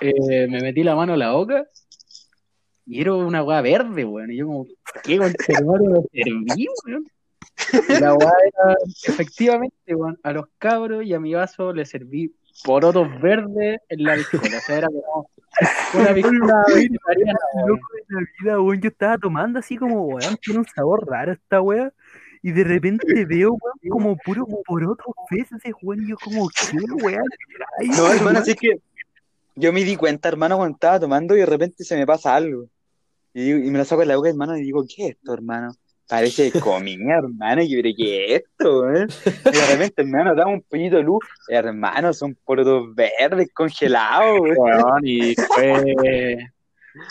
Eh, 0.02 0.48
me 0.48 0.62
metí 0.62 0.82
la 0.82 0.96
mano 0.96 1.14
a 1.14 1.18
la 1.18 1.32
boca 1.32 1.68
y 2.86 3.02
era 3.02 3.14
una 3.14 3.44
weá 3.44 3.62
verde, 3.62 4.06
weón. 4.06 4.32
Y 4.32 4.38
yo 4.38 4.48
como, 4.48 4.68
¿qué 5.04 5.18
con 5.18 5.30
lo 5.30 6.04
serví, 6.12 6.68
weón? 6.86 7.06
Y 7.90 8.00
la 8.00 8.14
weá 8.16 8.32
era, 8.46 8.76
efectivamente, 9.04 9.94
weón, 9.94 10.18
a 10.24 10.32
los 10.32 10.46
cabros 10.58 11.06
y 11.06 11.14
a 11.14 11.20
mi 11.20 11.34
vaso 11.34 11.74
le 11.74 11.86
serví 11.86 12.34
porotos 12.64 13.08
verdes 13.22 13.82
en 13.90 14.04
la 14.04 14.16
piscola. 14.16 14.58
O 14.58 14.62
sea, 14.62 14.78
era 14.78 14.88
como 14.88 15.30
una 15.94 16.14
piscola 16.14 16.64
vegetariana, 16.76 17.40
weón. 17.54 17.70
loco 17.70 17.88
de 17.94 18.16
la 18.16 18.22
vida, 18.42 18.62
weón. 18.62 18.82
Yo 18.82 18.90
estaba 18.90 19.18
tomando 19.18 19.60
así 19.60 19.78
como, 19.78 20.02
weón, 20.02 20.38
tiene 20.42 20.60
un 20.60 20.68
sabor 20.68 21.08
raro 21.08 21.34
esta 21.34 21.62
weá. 21.62 21.92
Y 22.42 22.52
de 22.52 22.64
repente 22.64 23.26
veo, 23.26 23.52
weón, 23.52 23.78
como 23.90 24.18
puro 24.18 24.46
porotos 24.66 25.14
veces, 25.32 25.62
weón. 25.82 26.04
Y 26.04 26.10
yo 26.10 26.18
como, 26.18 26.50
¿qué 26.50 26.78
weá? 27.04 27.22
Ay, 27.80 27.90
No, 27.90 28.12
hermano, 28.12 28.40
así 28.40 28.56
que 28.56 28.80
yo 29.56 29.74
me 29.74 29.84
di 29.84 29.96
cuenta, 29.98 30.30
hermano, 30.30 30.56
cuando 30.58 30.76
estaba 30.76 31.00
tomando 31.00 31.36
y 31.36 31.40
de 31.40 31.46
repente 31.46 31.84
se 31.84 31.98
me 31.98 32.06
pasa 32.06 32.36
algo. 32.36 32.68
Y, 33.34 33.52
y 33.52 33.72
me 33.72 33.78
lo 33.78 33.86
saco 33.86 34.02
de 34.02 34.08
la 34.08 34.16
boca, 34.16 34.30
hermano, 34.30 34.58
y 34.58 34.62
digo, 34.62 34.84
¿qué 34.88 35.08
es 35.08 35.10
esto, 35.16 35.34
hermano? 35.34 35.74
Parece 36.10 36.52
comida, 36.60 37.20
hermano. 37.20 37.62
Y 37.62 37.70
yo 37.70 37.84
¿qué 37.84 38.36
es 38.36 38.42
esto, 38.42 38.92
eh? 38.92 39.06
Y 39.46 39.52
de 39.52 39.66
repente, 39.68 40.02
hermano, 40.02 40.34
dame 40.34 40.54
un 40.54 40.62
puñito 40.62 40.98
de 40.98 41.04
luz. 41.04 41.24
Hermano, 41.48 42.14
son 42.14 42.36
porotos 42.44 42.96
verdes 42.96 43.50
congelados, 43.54 44.40
weón. 44.42 45.02
Y 45.04 45.36
fue, 45.36 46.48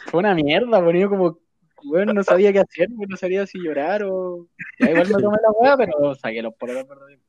fue 0.07 0.19
una 0.19 0.35
mierda, 0.35 0.83
yo 0.93 1.09
como, 1.09 1.39
bueno, 1.85 2.13
no 2.13 2.25
sabía 2.25 2.53
qué 2.53 2.59
hacer, 2.59 2.89
pues, 2.97 3.09
no 3.09 3.17
sabía 3.17 3.47
si 3.47 3.61
llorar 3.61 4.03
o... 4.03 4.49
Ya 4.81 4.91
igual 4.91 5.07
me 5.07 5.23
tomé 5.23 5.39
la 5.43 5.51
weá, 5.53 5.77
pero 5.77 6.15
saqué 6.17 6.43
los 6.43 6.55
porotos 6.55 6.89
verdes. 6.89 7.21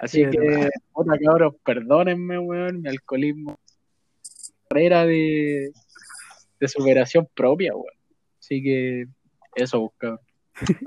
Así 0.00 0.24
Sí, 0.24 0.30
que, 0.30 0.70
puta 0.92 1.16
cabros, 1.24 1.54
perdónenme, 1.64 2.36
weón, 2.40 2.82
mi 2.82 2.88
alcoholismo. 2.88 3.60
Carrera 4.68 5.06
de, 5.06 5.70
de 6.58 6.68
superación 6.68 7.28
propia, 7.32 7.76
weón. 7.76 7.94
Así 8.40 8.60
que, 8.60 9.04
eso, 9.54 9.78
buscaba. 9.78 10.18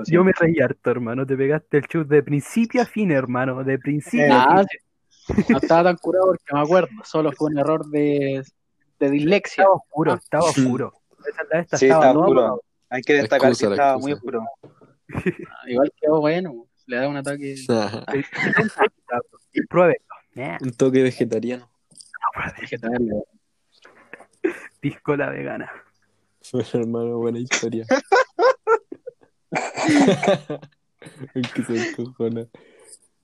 Yo 0.07 0.23
me 0.23 0.31
reí 0.33 0.59
harto, 0.59 0.91
hermano. 0.91 1.25
Te 1.25 1.35
pegaste 1.35 1.77
el 1.77 1.87
chute 1.87 2.15
de 2.15 2.23
principio 2.23 2.81
a 2.81 2.85
fin, 2.85 3.11
hermano. 3.11 3.63
De 3.63 3.77
principio 3.79 4.33
a 4.33 4.59
Ah, 4.59 4.65
fin. 5.27 5.45
No 5.49 5.57
estaba 5.57 5.83
tan 5.85 5.97
curado 5.97 6.25
porque 6.27 6.43
me 6.53 6.59
acuerdo, 6.59 6.89
solo 7.03 7.31
fue 7.31 7.49
un 7.51 7.57
error 7.59 7.85
de, 7.87 8.43
de 8.99 9.09
dislexia. 9.09 9.63
Estaba 9.63 9.75
oscuro, 9.75 10.13
estaba 10.15 10.43
oscuro. 10.43 10.93
Esta 11.53 11.77
Sí, 11.77 11.85
estaba 11.85 12.11
oscuro. 12.11 12.61
Hay 12.89 13.01
que 13.01 13.13
destacar 13.13 13.51
excusa, 13.51 13.67
que 13.69 13.73
estaba 13.73 13.91
excusa. 13.93 14.03
muy 14.03 14.13
oscuro. 14.13 14.41
Igual 15.67 15.91
quedó 15.99 16.19
bueno, 16.19 16.67
le 16.87 16.95
da 16.97 17.07
un 17.07 17.17
ataque. 17.17 17.55
Ajá. 17.69 18.03
Pruébelo. 19.69 19.99
Un 20.61 20.71
toque 20.73 21.01
vegetariano. 21.03 21.69
vegetal. 22.59 22.97
piscola 24.79 25.29
vegana. 25.29 25.71
Bueno, 26.51 26.67
hermano, 26.73 27.17
buena 27.19 27.39
historia. 27.39 27.85
El 31.33 31.51
que 31.51 31.63
se 31.63 31.89
encojona. 31.89 32.47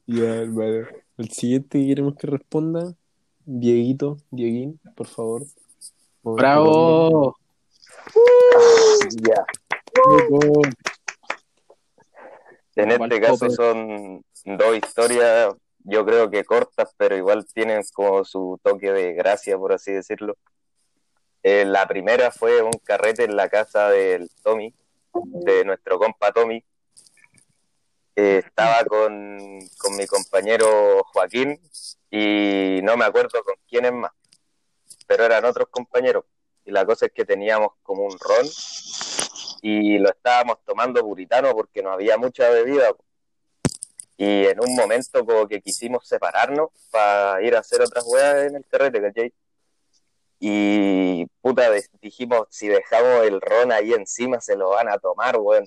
Ya, 0.05 0.35
hermano. 0.35 0.87
El 1.17 1.29
siguiente 1.29 1.79
que 1.79 1.87
queremos 1.87 2.15
que 2.15 2.27
responda, 2.27 2.93
Dieguito, 3.45 4.17
Dieguín, 4.31 4.79
por 4.95 5.07
favor. 5.07 5.43
¡Bravo! 6.23 7.37
Ya. 9.21 9.45
Bravo. 9.93 10.61
En 12.75 12.91
este 12.91 13.19
caso 13.21 13.49
son 13.49 14.23
dos 14.45 14.77
historias, 14.77 15.53
yo 15.83 16.05
creo 16.05 16.29
que 16.29 16.45
cortas, 16.45 16.93
pero 16.97 17.17
igual 17.17 17.45
tienen 17.53 17.81
como 17.93 18.23
su 18.23 18.59
toque 18.63 18.91
de 18.91 19.13
gracia, 19.13 19.57
por 19.57 19.73
así 19.73 19.91
decirlo. 19.91 20.37
Eh, 21.43 21.65
la 21.65 21.87
primera 21.87 22.31
fue 22.31 22.61
un 22.61 22.71
carrete 22.83 23.23
en 23.23 23.35
la 23.35 23.49
casa 23.49 23.89
del 23.89 24.29
Tommy, 24.43 24.73
de 25.13 25.65
nuestro 25.65 25.97
compa 25.97 26.31
Tommy. 26.31 26.63
Eh, 28.15 28.43
estaba 28.45 28.83
con, 28.85 29.59
con 29.77 29.95
mi 29.95 30.05
compañero 30.05 31.03
Joaquín 31.13 31.59
y 32.11 32.81
no 32.83 32.97
me 32.97 33.05
acuerdo 33.05 33.43
con 33.43 33.55
quiénes 33.67 33.93
más, 33.93 34.11
pero 35.07 35.23
eran 35.23 35.45
otros 35.45 35.69
compañeros. 35.69 36.25
Y 36.65 36.71
la 36.71 36.85
cosa 36.85 37.05
es 37.05 37.11
que 37.13 37.25
teníamos 37.25 37.71
como 37.81 38.03
un 38.03 38.17
ron 38.19 38.45
y 39.61 39.97
lo 39.97 40.09
estábamos 40.09 40.57
tomando 40.65 41.01
puritano 41.01 41.53
porque 41.53 41.81
no 41.81 41.91
había 41.91 42.17
mucha 42.17 42.49
bebida. 42.49 42.91
Y 44.17 44.45
en 44.45 44.59
un 44.59 44.75
momento 44.75 45.25
como 45.25 45.47
que 45.47 45.61
quisimos 45.61 46.07
separarnos 46.07 46.69
para 46.91 47.41
ir 47.41 47.55
a 47.55 47.59
hacer 47.59 47.81
otras 47.81 48.03
weas 48.05 48.47
en 48.47 48.57
el 48.57 48.65
carrete, 48.65 49.01
¿cachai? 49.01 49.33
Y 50.39 51.25
puta, 51.41 51.69
dijimos, 52.01 52.47
si 52.49 52.69
dejamos 52.69 53.25
el 53.25 53.41
ron 53.41 53.73
ahí 53.73 53.93
encima 53.93 54.39
se 54.39 54.55
lo 54.55 54.69
van 54.69 54.87
a 54.87 54.97
tomar, 54.97 55.37
weón. 55.37 55.65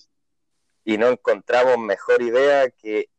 Y 0.85 0.97
no 0.97 1.09
encontramos 1.09 1.79
mejor 1.79 2.23
idea 2.23 2.71
que 2.71 3.11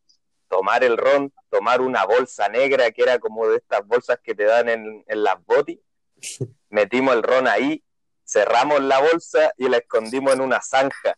tomar 0.49 0.83
el 0.83 0.97
ron, 0.97 1.31
tomar 1.49 1.81
una 1.81 2.05
bolsa 2.05 2.49
negra 2.49 2.91
que 2.91 3.03
era 3.03 3.19
como 3.19 3.47
de 3.47 3.57
estas 3.57 3.85
bolsas 3.85 4.19
que 4.23 4.35
te 4.35 4.43
dan 4.45 4.67
en, 4.67 5.03
en 5.07 5.23
las 5.23 5.43
botis. 5.45 5.79
Metimos 6.69 7.15
el 7.15 7.23
ron 7.23 7.47
ahí, 7.47 7.83
cerramos 8.25 8.81
la 8.81 8.99
bolsa 8.99 9.51
y 9.57 9.69
la 9.69 9.77
escondimos 9.77 10.33
en 10.33 10.41
una 10.41 10.61
zanja. 10.61 11.15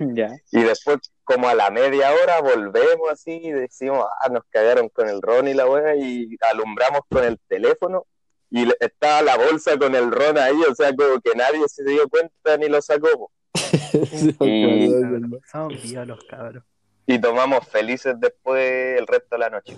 Ya. 0.00 0.36
Y 0.50 0.62
después, 0.62 0.98
como 1.22 1.48
a 1.48 1.54
la 1.54 1.70
media 1.70 2.12
hora, 2.12 2.40
volvemos 2.40 3.10
así 3.10 3.32
y 3.32 3.52
decimos, 3.52 4.04
ah, 4.20 4.28
nos 4.28 4.42
cagaron 4.50 4.88
con 4.88 5.08
el 5.08 5.22
ron 5.22 5.46
y 5.46 5.54
la 5.54 5.66
wea, 5.66 5.94
y 5.94 6.36
alumbramos 6.40 7.02
con 7.08 7.24
el 7.24 7.38
teléfono, 7.46 8.06
y 8.56 8.68
estaba 8.78 9.20
la 9.22 9.36
bolsa 9.36 9.76
con 9.76 9.96
el 9.96 10.12
ron 10.12 10.38
ahí, 10.38 10.56
o 10.70 10.74
sea, 10.76 10.94
como 10.94 11.20
que 11.20 11.32
nadie 11.34 11.66
se 11.66 11.82
dio 11.82 12.08
cuenta 12.08 12.56
ni 12.56 12.68
lo 12.68 12.80
sacó, 12.80 13.32
Y- 14.44 14.94
y 17.06 17.20
tomamos 17.20 17.66
felices 17.66 18.14
después 18.20 18.98
el 18.98 19.06
resto 19.08 19.28
de 19.32 19.38
la 19.38 19.50
noche. 19.50 19.76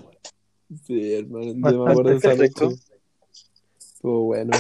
Sí, 0.85 1.15
hermano, 1.15 1.53
yo 1.73 1.85
me 1.85 1.91
acuerdo 1.91 2.11
de 2.11 2.17
esa 2.17 2.35
noche. 2.35 2.77
Estuvo 3.79 4.25
bueno. 4.25 4.53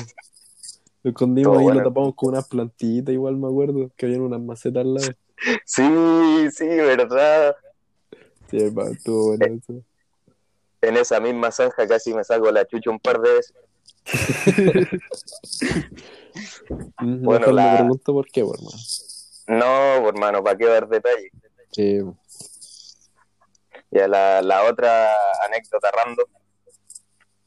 Lo 1.02 1.10
escondimos 1.10 1.58
ahí, 1.58 1.64
bueno. 1.64 1.80
lo 1.82 1.88
tapamos 1.90 2.14
con 2.14 2.30
unas 2.30 2.48
plantitas, 2.48 3.12
igual 3.12 3.36
me 3.36 3.48
acuerdo, 3.48 3.90
que 3.96 4.06
habían 4.06 4.22
unas 4.22 4.40
macetas 4.40 4.80
al 4.80 4.94
lado. 4.94 5.12
Sí, 5.66 6.50
sí, 6.52 6.66
verdad. 6.66 7.54
Sí, 8.50 8.56
hermano, 8.58 8.92
estuvo 8.92 9.36
bueno 9.36 9.44
eso. 9.46 9.82
En 10.80 10.96
esa 10.96 11.20
misma 11.20 11.50
zanja 11.52 11.86
casi 11.86 12.14
me 12.14 12.24
saco 12.24 12.50
la 12.50 12.64
chucha 12.66 12.90
un 12.90 12.98
par 12.98 13.20
de 13.20 13.34
veces. 13.34 13.54
Bueno, 17.00 17.52
la- 17.52 17.62
me 17.70 17.76
pregunto 17.78 18.12
por 18.12 18.26
qué, 18.26 18.40
hermano. 18.40 18.70
No, 19.48 20.08
hermano, 20.08 20.42
¿para 20.42 20.56
qué 20.58 20.66
dar 20.66 20.88
detalles? 20.88 21.30
Sí, 21.72 22.00
Ya 23.90 24.08
la, 24.08 24.42
la 24.42 24.64
otra 24.64 25.10
anécdota 25.46 25.90
random 25.90 26.26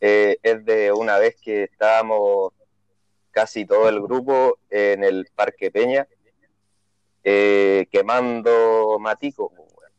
eh, 0.01 0.37
es 0.41 0.63
de 0.65 0.91
una 0.93 1.17
vez 1.17 1.35
que 1.41 1.63
estábamos 1.63 2.53
casi 3.31 3.65
todo 3.65 3.89
el 3.89 4.01
grupo 4.01 4.59
en 4.69 5.03
el 5.03 5.27
Parque 5.35 5.71
Peña 5.71 6.07
eh, 7.23 7.87
quemando 7.91 8.97
weón. 8.99 9.91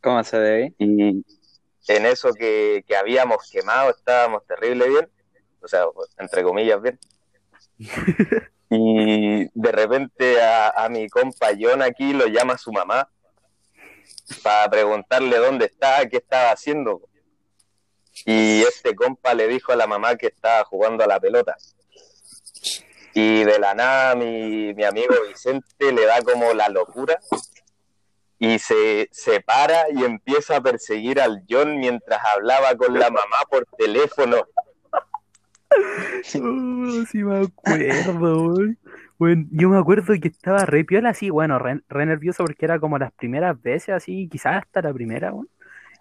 ¿Cómo 0.00 0.24
se 0.24 0.38
debe? 0.38 0.74
Y 0.78 1.24
en 1.88 2.06
eso 2.06 2.32
que, 2.32 2.82
que 2.86 2.96
habíamos 2.96 3.50
quemado 3.50 3.90
estábamos 3.90 4.44
terrible 4.46 4.88
bien, 4.88 5.10
o 5.64 5.68
sea, 5.68 5.84
entre 6.18 6.42
comillas 6.42 6.80
bien. 6.80 6.98
Y 8.70 9.48
de 9.54 9.72
repente 9.72 10.42
a, 10.42 10.70
a 10.70 10.88
mi 10.88 11.08
compa 11.08 11.50
John 11.58 11.82
aquí 11.82 12.12
lo 12.12 12.26
llama 12.26 12.58
su 12.58 12.72
mamá 12.72 13.08
para 14.42 14.68
preguntarle 14.70 15.36
dónde 15.38 15.66
estaba, 15.66 16.06
qué 16.06 16.16
estaba 16.16 16.50
haciendo. 16.50 17.02
Y 18.24 18.62
este 18.62 18.94
compa 18.94 19.34
le 19.34 19.48
dijo 19.48 19.72
a 19.72 19.76
la 19.76 19.86
mamá 19.86 20.16
que 20.16 20.28
estaba 20.28 20.64
jugando 20.64 21.04
a 21.04 21.06
la 21.06 21.20
pelota. 21.20 21.56
Y 23.12 23.44
de 23.44 23.58
la 23.58 23.74
nada 23.74 24.14
mi, 24.16 24.74
mi 24.74 24.84
amigo 24.84 25.14
Vicente 25.28 25.92
le 25.92 26.04
da 26.06 26.20
como 26.22 26.52
la 26.52 26.68
locura 26.68 27.20
y 28.38 28.58
se, 28.58 29.08
se 29.12 29.40
para 29.40 29.90
y 29.90 30.04
empieza 30.04 30.56
a 30.56 30.60
perseguir 30.60 31.20
al 31.20 31.44
John 31.48 31.78
mientras 31.78 32.20
hablaba 32.24 32.74
con 32.76 32.98
la 32.98 33.10
mamá 33.10 33.42
por 33.48 33.66
teléfono. 33.78 34.46
Oh, 36.42 37.04
sí 37.10 37.22
me 37.22 37.40
acuerdo. 37.40 38.54
Bueno, 39.18 39.46
yo 39.50 39.68
me 39.68 39.78
acuerdo 39.78 40.14
que 40.20 40.28
estaba 40.28 40.64
re 40.66 40.84
piola 40.84 41.10
así, 41.10 41.30
bueno, 41.30 41.58
re, 41.58 41.80
re 41.88 42.06
nervioso 42.06 42.44
porque 42.44 42.64
era 42.64 42.78
como 42.78 42.98
las 42.98 43.12
primeras 43.12 43.60
veces 43.60 43.90
así, 43.90 44.28
quizás 44.28 44.56
hasta 44.56 44.82
la 44.82 44.92
primera, 44.92 45.32
weón. 45.32 45.48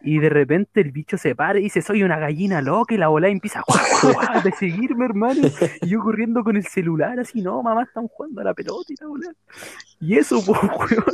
Y 0.06 0.20
de 0.20 0.30
repente 0.30 0.82
el 0.82 0.92
bicho 0.92 1.18
se 1.18 1.34
para 1.34 1.60
y 1.60 1.64
dice, 1.64 1.82
soy 1.82 2.04
una 2.04 2.20
gallina 2.20 2.62
loca 2.62 2.94
y 2.94 2.98
la 2.98 3.08
bola 3.08 3.30
empieza 3.30 3.60
a 3.60 3.64
guau, 3.66 3.80
guau, 4.02 4.14
guau, 4.14 4.44
de 4.44 4.52
seguirme, 4.52 5.06
hermano. 5.06 5.48
Y 5.82 5.88
yo 5.88 6.02
corriendo 6.02 6.44
con 6.44 6.58
el 6.58 6.66
celular 6.66 7.20
así, 7.20 7.42
no, 7.42 7.64
mamá, 7.64 7.84
están 7.84 8.08
jugando 8.10 8.42
a 8.42 8.44
la 8.44 8.54
pelota 8.54 8.92
y 8.92 8.96
la 9.00 9.08
bola. 9.08 9.34
Y 10.02 10.18
eso, 10.18 10.44
pues, 10.46 10.60
weón. 10.62 11.06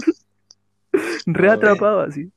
Re 1.28 1.50
Ah, 1.50 1.54
atrapado 1.54 2.02
así. 2.02 2.32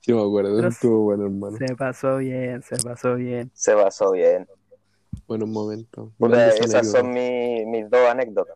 Sí, 0.00 0.12
me 0.12 0.20
acuerdo, 0.20 0.56
Pero 0.56 0.68
estuvo 0.68 1.02
bueno, 1.02 1.24
hermano. 1.24 1.56
Se 1.56 1.76
pasó 1.76 2.18
bien, 2.18 2.62
se 2.62 2.76
pasó 2.76 3.14
bien. 3.14 3.50
Se 3.54 3.74
pasó 3.74 4.12
bien. 4.12 4.46
Buenos 5.32 5.48
momentos. 5.48 6.10
Puta, 6.18 6.36
Grandes 6.36 6.60
esas 6.60 6.90
son 6.90 7.10
mi- 7.10 7.64
mis 7.64 7.88
dos 7.88 8.06
anécdotas. 8.06 8.54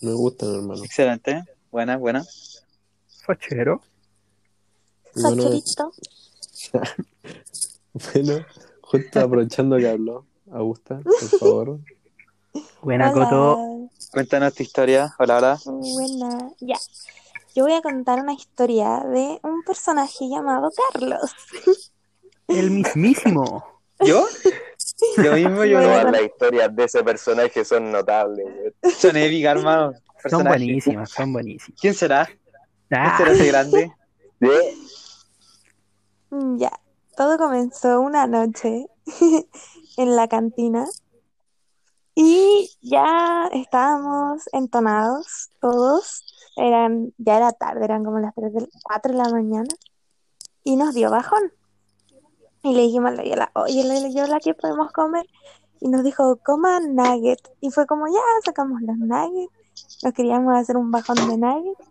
Me 0.00 0.12
gustan, 0.12 0.54
hermano. 0.54 0.84
Excelente. 0.84 1.42
Buena, 1.72 1.96
buena. 1.96 2.24
Fachero. 3.24 3.80
Bueno, 5.16 5.42
Facherito. 5.42 5.92
bueno, 8.14 8.46
justo 8.80 9.18
aprovechando 9.18 9.76
que 9.78 9.88
habló, 9.88 10.24
Augusta, 10.52 11.00
por 11.02 11.38
favor. 11.40 11.80
Buena, 12.80 13.12
Coto. 13.12 13.90
Cuéntanos 14.12 14.54
tu 14.54 14.62
historia. 14.62 15.16
Hola, 15.18 15.38
hola. 15.38 15.58
Buena. 15.64 16.48
Ya. 16.60 16.78
Yo 17.56 17.64
voy 17.64 17.72
a 17.72 17.82
contar 17.82 18.20
una 18.20 18.34
historia 18.34 19.00
de 19.00 19.40
un 19.42 19.64
personaje 19.64 20.28
llamado 20.28 20.70
Carlos. 20.92 21.32
El 22.46 22.70
mismísimo. 22.70 23.64
¿Yo? 24.04 24.28
Yo 25.22 25.32
mismo, 25.34 25.64
yo. 25.64 25.80
Todas 25.80 26.04
no. 26.06 26.10
las 26.12 26.22
historias 26.22 26.74
de 26.76 26.84
ese 26.84 27.04
personaje 27.04 27.64
son 27.64 27.92
notables. 27.92 28.46
güey. 28.46 28.94
Son 28.94 29.16
épicas, 29.16 29.56
hermano. 29.56 29.92
Son 30.28 30.42
buenísimas, 30.44 31.10
son 31.10 31.32
buenísimas. 31.32 31.78
¿Quién 31.80 31.94
será? 31.94 32.26
¿Quién 32.26 33.00
Ah, 33.02 33.14
será 33.18 33.32
ese 33.32 33.46
grande? 33.46 33.92
¿Sí? 34.40 34.48
Mm, 36.30 36.58
Ya. 36.58 36.72
Todo 37.16 37.38
comenzó 37.38 38.00
una 38.00 38.26
noche 38.26 38.86
en 39.96 40.16
la 40.16 40.28
cantina 40.28 40.84
y 42.14 42.70
ya 42.82 43.48
estábamos 43.52 44.42
entonados 44.52 45.50
todos. 45.60 46.24
Eran, 46.56 47.12
ya 47.18 47.36
era 47.36 47.52
tarde, 47.52 47.84
eran 47.84 48.04
como 48.04 48.18
las 48.18 48.34
3 48.34 48.52
de 48.52 48.68
4 48.82 49.12
de 49.12 49.18
la 49.18 49.28
mañana 49.30 49.68
y 50.64 50.76
nos 50.76 50.94
dio 50.94 51.10
bajón. 51.10 51.52
Y 52.62 52.74
le 52.74 52.82
dijimos 52.82 53.12
a 53.12 53.14
la 53.14 53.24
Yola, 53.24 53.50
oye, 53.54 53.84
la 53.84 54.08
Yola, 54.08 54.40
¿qué 54.40 54.54
podemos 54.54 54.90
comer? 54.92 55.26
Y 55.80 55.88
nos 55.88 56.02
dijo, 56.02 56.36
coman 56.42 56.94
nugget. 56.94 57.40
Y 57.60 57.70
fue 57.70 57.86
como, 57.86 58.06
ya, 58.06 58.20
sacamos 58.44 58.80
los 58.82 58.96
nuggets. 58.96 59.52
Nos 60.02 60.12
queríamos 60.14 60.56
hacer 60.56 60.76
un 60.76 60.90
bajón 60.90 61.16
de 61.28 61.36
nuggets. 61.36 61.84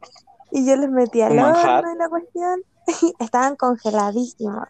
Y 0.52 0.66
yo 0.66 0.76
los 0.76 0.90
metí 0.90 1.22
al 1.22 1.36
manjar. 1.36 1.80
horno 1.80 1.94
y 1.94 1.98
la 1.98 2.10
cuestión. 2.10 2.64
Estaban 3.20 3.56
congeladísimos. 3.56 4.68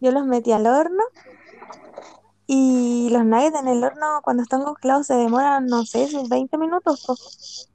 Yo 0.00 0.12
los 0.12 0.24
metí 0.24 0.52
al 0.52 0.66
horno. 0.66 1.02
Y 2.46 3.08
los 3.12 3.24
nuggets 3.24 3.60
en 3.60 3.68
el 3.68 3.84
horno, 3.84 4.20
cuando 4.22 4.42
están 4.42 4.64
congelados, 4.64 5.06
se 5.06 5.14
demoran, 5.14 5.66
no 5.66 5.84
sé, 5.84 6.08
sus 6.08 6.28
20 6.28 6.58
minutos. 6.58 7.04
po. 7.06 7.14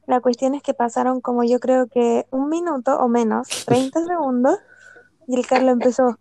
La 0.07 0.19
cuestión 0.19 0.55
es 0.55 0.61
que 0.61 0.73
pasaron 0.73 1.21
como 1.21 1.43
yo 1.43 1.59
creo 1.59 1.87
que 1.87 2.27
un 2.31 2.49
minuto 2.49 2.97
o 2.97 3.07
menos, 3.07 3.47
30 3.65 4.03
segundos. 4.05 4.57
Y 5.27 5.35
el 5.37 5.47
Carlos 5.47 5.73
empezó, 5.73 6.19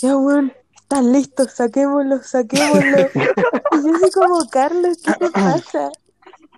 ya, 0.00 0.16
weón, 0.16 0.52
están 0.90 1.12
listos, 1.12 1.52
saquémoslos, 1.52 2.26
saquémoslos. 2.26 3.12
Y 3.72 3.86
yo 3.86 3.94
así 3.94 4.10
como, 4.12 4.48
Carlos, 4.50 4.98
¿qué 5.04 5.12
te 5.12 5.30
pasa? 5.30 5.92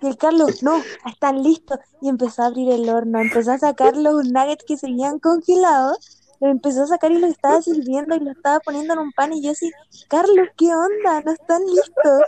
Y 0.01 0.07
el 0.07 0.17
Carlos, 0.17 0.63
no, 0.63 0.81
están 1.05 1.43
listos. 1.43 1.77
Y 2.01 2.09
empezó 2.09 2.41
a 2.41 2.47
abrir 2.47 2.71
el 2.71 2.89
horno, 2.89 3.21
empezó 3.21 3.51
a 3.51 3.59
sacar 3.59 3.95
los 3.95 4.25
nuggets 4.25 4.65
que 4.67 4.75
seguían 4.75 5.19
congelados. 5.19 6.22
Los 6.43 6.51
empezó 6.51 6.83
a 6.83 6.87
sacar 6.87 7.11
y 7.13 7.19
los 7.19 7.31
estaba 7.31 7.61
sirviendo 7.61 8.15
y 8.15 8.19
los 8.19 8.35
estaba 8.35 8.59
poniendo 8.59 8.93
en 8.93 8.99
un 8.99 9.11
pan. 9.13 9.31
Y 9.33 9.41
yo 9.41 9.51
así, 9.51 9.71
Carlos, 10.09 10.49
¿qué 10.57 10.67
onda? 10.75 11.21
No 11.25 11.31
están 11.31 11.61
listos. 11.65 12.21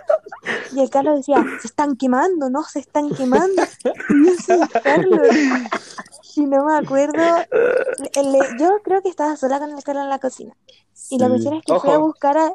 Y 0.74 0.80
el 0.82 0.90
Carlos 0.90 1.18
decía, 1.18 1.44
se 1.62 1.68
están 1.68 1.96
quemando, 1.98 2.50
no, 2.50 2.64
se 2.64 2.80
están 2.80 3.10
quemando. 3.10 3.62
Y 4.10 4.26
yo 4.26 4.34
así, 4.38 4.80
Carlos. 4.84 5.28
Y 6.38 6.46
no 6.46 6.66
me 6.66 6.76
acuerdo. 6.78 7.24
el- 8.14 8.36
el- 8.36 8.58
yo 8.60 8.70
creo 8.84 9.02
que 9.02 9.10
estaba 9.10 9.36
sola 9.36 9.60
con 9.60 9.72
el 9.72 9.84
Carlos 9.84 10.04
en 10.06 10.10
la 10.10 10.20
cocina. 10.20 10.56
Y 11.10 11.20
la 11.20 11.28
cuestión 11.30 11.56
es 11.56 11.64
que 11.66 11.78
fui 11.80 11.90
a 11.92 11.98
Ojo. 12.00 12.08
buscar 12.08 12.38
a, 12.38 12.54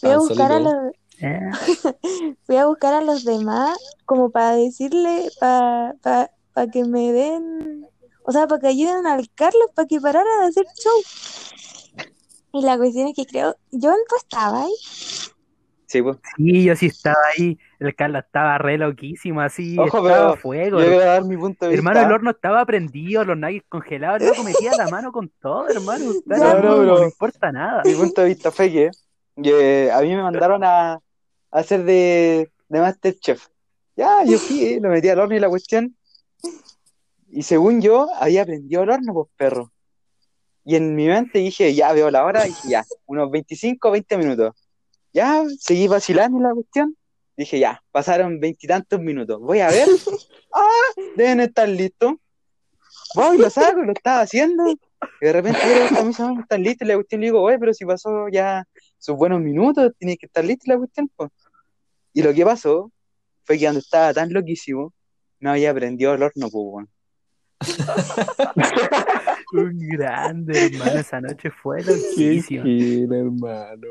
fui 0.00 0.10
a 0.10 0.18
buscar 0.18 0.52
a 0.52 0.60
los, 0.60 0.74
fui 2.46 2.56
a 2.56 2.66
buscar 2.66 2.94
a 2.94 3.00
los 3.00 3.24
demás 3.24 3.76
como 4.06 4.30
para 4.30 4.54
decirle, 4.56 5.28
para 5.40 5.94
pa, 6.02 6.30
pa 6.52 6.66
que 6.68 6.84
me 6.84 7.12
den, 7.12 7.86
o 8.24 8.32
sea, 8.32 8.46
para 8.46 8.60
que 8.60 8.66
ayuden 8.68 9.06
al 9.06 9.28
Carlos 9.34 9.68
para 9.74 9.86
que 9.86 10.00
parara 10.00 10.28
de 10.40 10.46
hacer 10.48 10.64
show. 10.76 12.10
Y 12.52 12.62
la 12.64 12.76
cuestión 12.76 13.08
es 13.08 13.14
que 13.16 13.26
creo, 13.26 13.56
yo 13.70 13.90
no 13.90 14.16
estaba 14.16 14.62
ahí. 14.64 14.74
Sí, 15.86 16.02
pues. 16.02 16.16
Sí, 16.36 16.64
yo 16.64 16.74
sí 16.74 16.86
estaba 16.86 17.16
ahí. 17.36 17.56
El 17.78 17.94
Carlos 17.94 18.22
estaba 18.26 18.58
re 18.58 18.78
loquísimo, 18.78 19.40
así. 19.40 19.78
Ojo, 19.78 19.98
estaba 19.98 20.08
pero 20.08 20.28
a 20.32 20.36
fuego. 20.36 20.80
Yo 20.80 20.86
quiero 20.86 21.04
dar 21.04 21.24
mi 21.24 21.36
punto 21.36 21.66
de 21.66 21.70
vista. 21.72 21.78
Hermano, 21.90 22.06
el 22.06 22.12
horno 22.12 22.30
estaba 22.30 22.64
prendido, 22.64 23.24
los 23.24 23.36
nuggets 23.36 23.66
congelados. 23.68 24.20
El 24.22 24.28
loco 24.28 24.42
metía 24.42 24.72
la 24.76 24.88
mano 24.88 25.12
con 25.12 25.28
todo, 25.40 25.68
hermano. 25.68 26.12
Ya, 26.26 26.36
no, 26.36 26.44
no, 26.54 26.60
pero- 26.60 26.84
no 26.98 27.04
importa 27.04 27.52
nada. 27.52 27.82
Mi 27.84 27.94
punto 27.94 28.22
de 28.22 28.28
vista 28.28 28.50
fue 28.50 28.72
que, 28.72 28.90
que 29.40 29.90
a 29.92 30.00
mí 30.00 30.08
me 30.16 30.22
mandaron 30.22 30.64
a, 30.64 30.94
a 30.94 31.00
hacer 31.50 31.84
de, 31.84 32.50
de 32.68 32.80
Masterchef. 32.80 33.46
Ya, 33.96 34.24
yo 34.24 34.38
fui, 34.38 34.64
eh, 34.64 34.78
lo 34.80 34.88
metí 34.88 35.08
al 35.08 35.20
horno 35.20 35.36
y 35.36 35.40
la 35.40 35.48
cuestión. 35.48 35.96
Y 37.36 37.42
según 37.42 37.82
yo, 37.82 38.06
había 38.14 38.44
prendido 38.44 38.84
el 38.84 38.90
horno, 38.90 39.12
pues 39.12 39.28
perro. 39.36 39.72
Y 40.64 40.76
en 40.76 40.94
mi 40.94 41.08
mente 41.08 41.40
dije, 41.40 41.74
ya 41.74 41.92
veo 41.92 42.08
la 42.08 42.24
hora, 42.24 42.44
dije, 42.44 42.68
ya, 42.68 42.84
unos 43.06 43.28
25 43.28 43.90
20 43.90 44.16
minutos. 44.18 44.54
Ya, 45.12 45.44
seguí 45.58 45.88
vacilando 45.88 46.38
en 46.38 46.44
la 46.44 46.54
cuestión. 46.54 46.96
Dije, 47.36 47.58
ya, 47.58 47.82
pasaron 47.90 48.38
veintitantos 48.38 49.00
minutos. 49.00 49.40
Voy 49.40 49.60
a 49.60 49.68
ver. 49.68 49.88
Ah, 50.56 51.02
deben 51.16 51.40
estar 51.40 51.68
listos. 51.68 52.12
Voy, 53.16 53.38
lo 53.38 53.50
saco, 53.50 53.82
lo 53.82 53.92
estaba 53.92 54.20
haciendo. 54.20 54.70
Y 54.70 54.78
de 55.20 55.32
repente 55.32 55.58
veo 55.66 55.98
a 55.98 56.04
mis 56.04 56.20
amigos 56.20 56.44
están 56.44 56.62
listos 56.62 56.86
y 56.86 56.88
la 56.90 56.94
cuestión 56.94 57.20
le 57.20 57.26
digo, 57.26 57.42
oye, 57.42 57.58
pero 57.58 57.74
si 57.74 57.84
pasó 57.84 58.28
ya 58.28 58.62
sus 58.96 59.16
buenos 59.16 59.40
minutos, 59.40 59.90
tiene 59.98 60.16
que 60.16 60.26
estar 60.26 60.44
lista 60.44 60.72
la 60.72 60.78
cuestión. 60.78 61.10
po". 61.16 61.28
Y 62.12 62.22
lo 62.22 62.32
que 62.32 62.44
pasó 62.44 62.92
fue 63.42 63.58
que 63.58 63.64
cuando 63.64 63.80
estaba 63.80 64.14
tan 64.14 64.32
loquísimo, 64.32 64.92
no 65.40 65.50
había 65.50 65.74
prendido 65.74 66.14
el 66.14 66.22
horno, 66.22 66.48
pues, 66.48 66.52
weón. 66.54 66.93
Un 69.52 69.78
grande, 69.88 70.66
hermano. 70.66 71.00
Esa 71.00 71.20
noche 71.20 71.50
fue 71.50 71.82
gil, 72.14 73.12
hermano. 73.12 73.88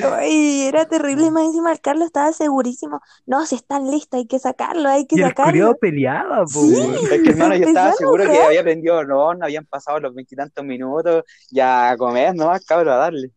Ay, 0.00 0.62
era 0.68 0.86
terrible, 0.86 1.26
y 1.26 1.30
más 1.30 1.46
encima 1.46 1.72
el 1.72 1.80
Carlos 1.80 2.06
estaba 2.06 2.32
segurísimo. 2.32 3.00
No, 3.26 3.44
si 3.46 3.56
están 3.56 3.90
listos, 3.90 4.18
hay 4.20 4.26
que 4.26 4.38
sacarlo, 4.38 4.88
hay 4.88 5.06
que 5.06 5.16
Y 5.16 5.20
el 5.22 5.28
sacarlo. 5.28 5.50
culiao 5.50 5.74
peleaba, 5.76 6.44
po, 6.44 6.60
Sí. 6.62 6.74
weón. 6.74 6.94
Es 6.94 7.22
que 7.22 7.30
hermano, 7.30 7.56
yo 7.56 7.66
estaba 7.66 7.92
seguro 7.94 8.24
que 8.24 8.38
había 8.38 8.62
prendido 8.62 9.00
el 9.00 9.10
horno, 9.10 9.44
habían 9.44 9.66
pasado 9.66 9.98
los 9.98 10.14
veintitantos 10.14 10.64
minutos, 10.64 11.24
ya 11.50 11.90
a 11.90 11.96
comer 11.96 12.34
nomás, 12.36 12.64
cabrón, 12.64 12.94
a 12.94 12.96
darle. 12.98 13.32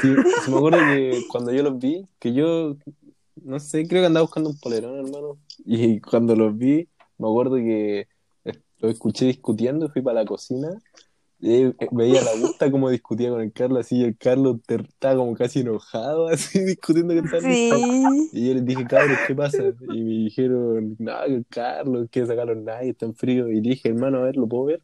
Sí, 0.00 0.14
me 0.48 0.56
acuerdo 0.56 0.78
que 0.78 1.22
cuando 1.28 1.50
yo 1.52 1.62
los 1.64 1.78
vi, 1.78 2.06
que 2.20 2.32
yo, 2.32 2.76
no 3.42 3.58
sé, 3.58 3.88
creo 3.88 4.02
que 4.02 4.06
andaba 4.06 4.22
buscando 4.22 4.50
un 4.50 4.60
polerón, 4.60 4.98
hermano. 5.04 5.38
Y 5.64 6.00
cuando 6.00 6.36
los 6.36 6.56
vi, 6.56 6.88
me 7.16 7.26
acuerdo 7.26 7.56
que 7.56 8.06
los 8.78 8.92
escuché 8.92 9.26
discutiendo, 9.26 9.88
fui 9.90 10.02
para 10.02 10.22
la 10.22 10.26
cocina, 10.26 10.80
y 11.40 11.66
eh, 11.66 11.74
veía 11.92 12.20
a 12.20 12.24
la 12.24 12.30
Augusta 12.32 12.70
como 12.70 12.90
discutía 12.90 13.30
con 13.30 13.40
el 13.40 13.52
Carlos, 13.52 13.80
así, 13.80 14.02
el 14.02 14.16
Carlos 14.16 14.58
estaba 14.66 15.16
como 15.16 15.34
casi 15.34 15.60
enojado, 15.60 16.28
así, 16.28 16.64
discutiendo 16.64 17.14
que. 17.14 17.40
Sí. 17.40 18.30
Y 18.32 18.48
yo 18.48 18.54
les 18.54 18.64
dije, 18.64 18.84
cabros, 18.86 19.18
¿qué 19.26 19.34
pasa? 19.34 19.62
Y 19.92 20.02
me 20.02 20.24
dijeron, 20.24 20.96
no, 20.98 21.12
que 21.26 21.44
Carlos 21.48 22.08
quiere 22.10 22.26
sacar 22.26 22.48
los 22.48 22.56
nuggets, 22.56 22.88
están 22.88 23.14
fríos. 23.14 23.48
Y 23.50 23.60
dije, 23.60 23.88
hermano, 23.88 24.18
a 24.18 24.22
ver, 24.24 24.36
¿lo 24.36 24.48
puedo 24.48 24.64
ver? 24.64 24.82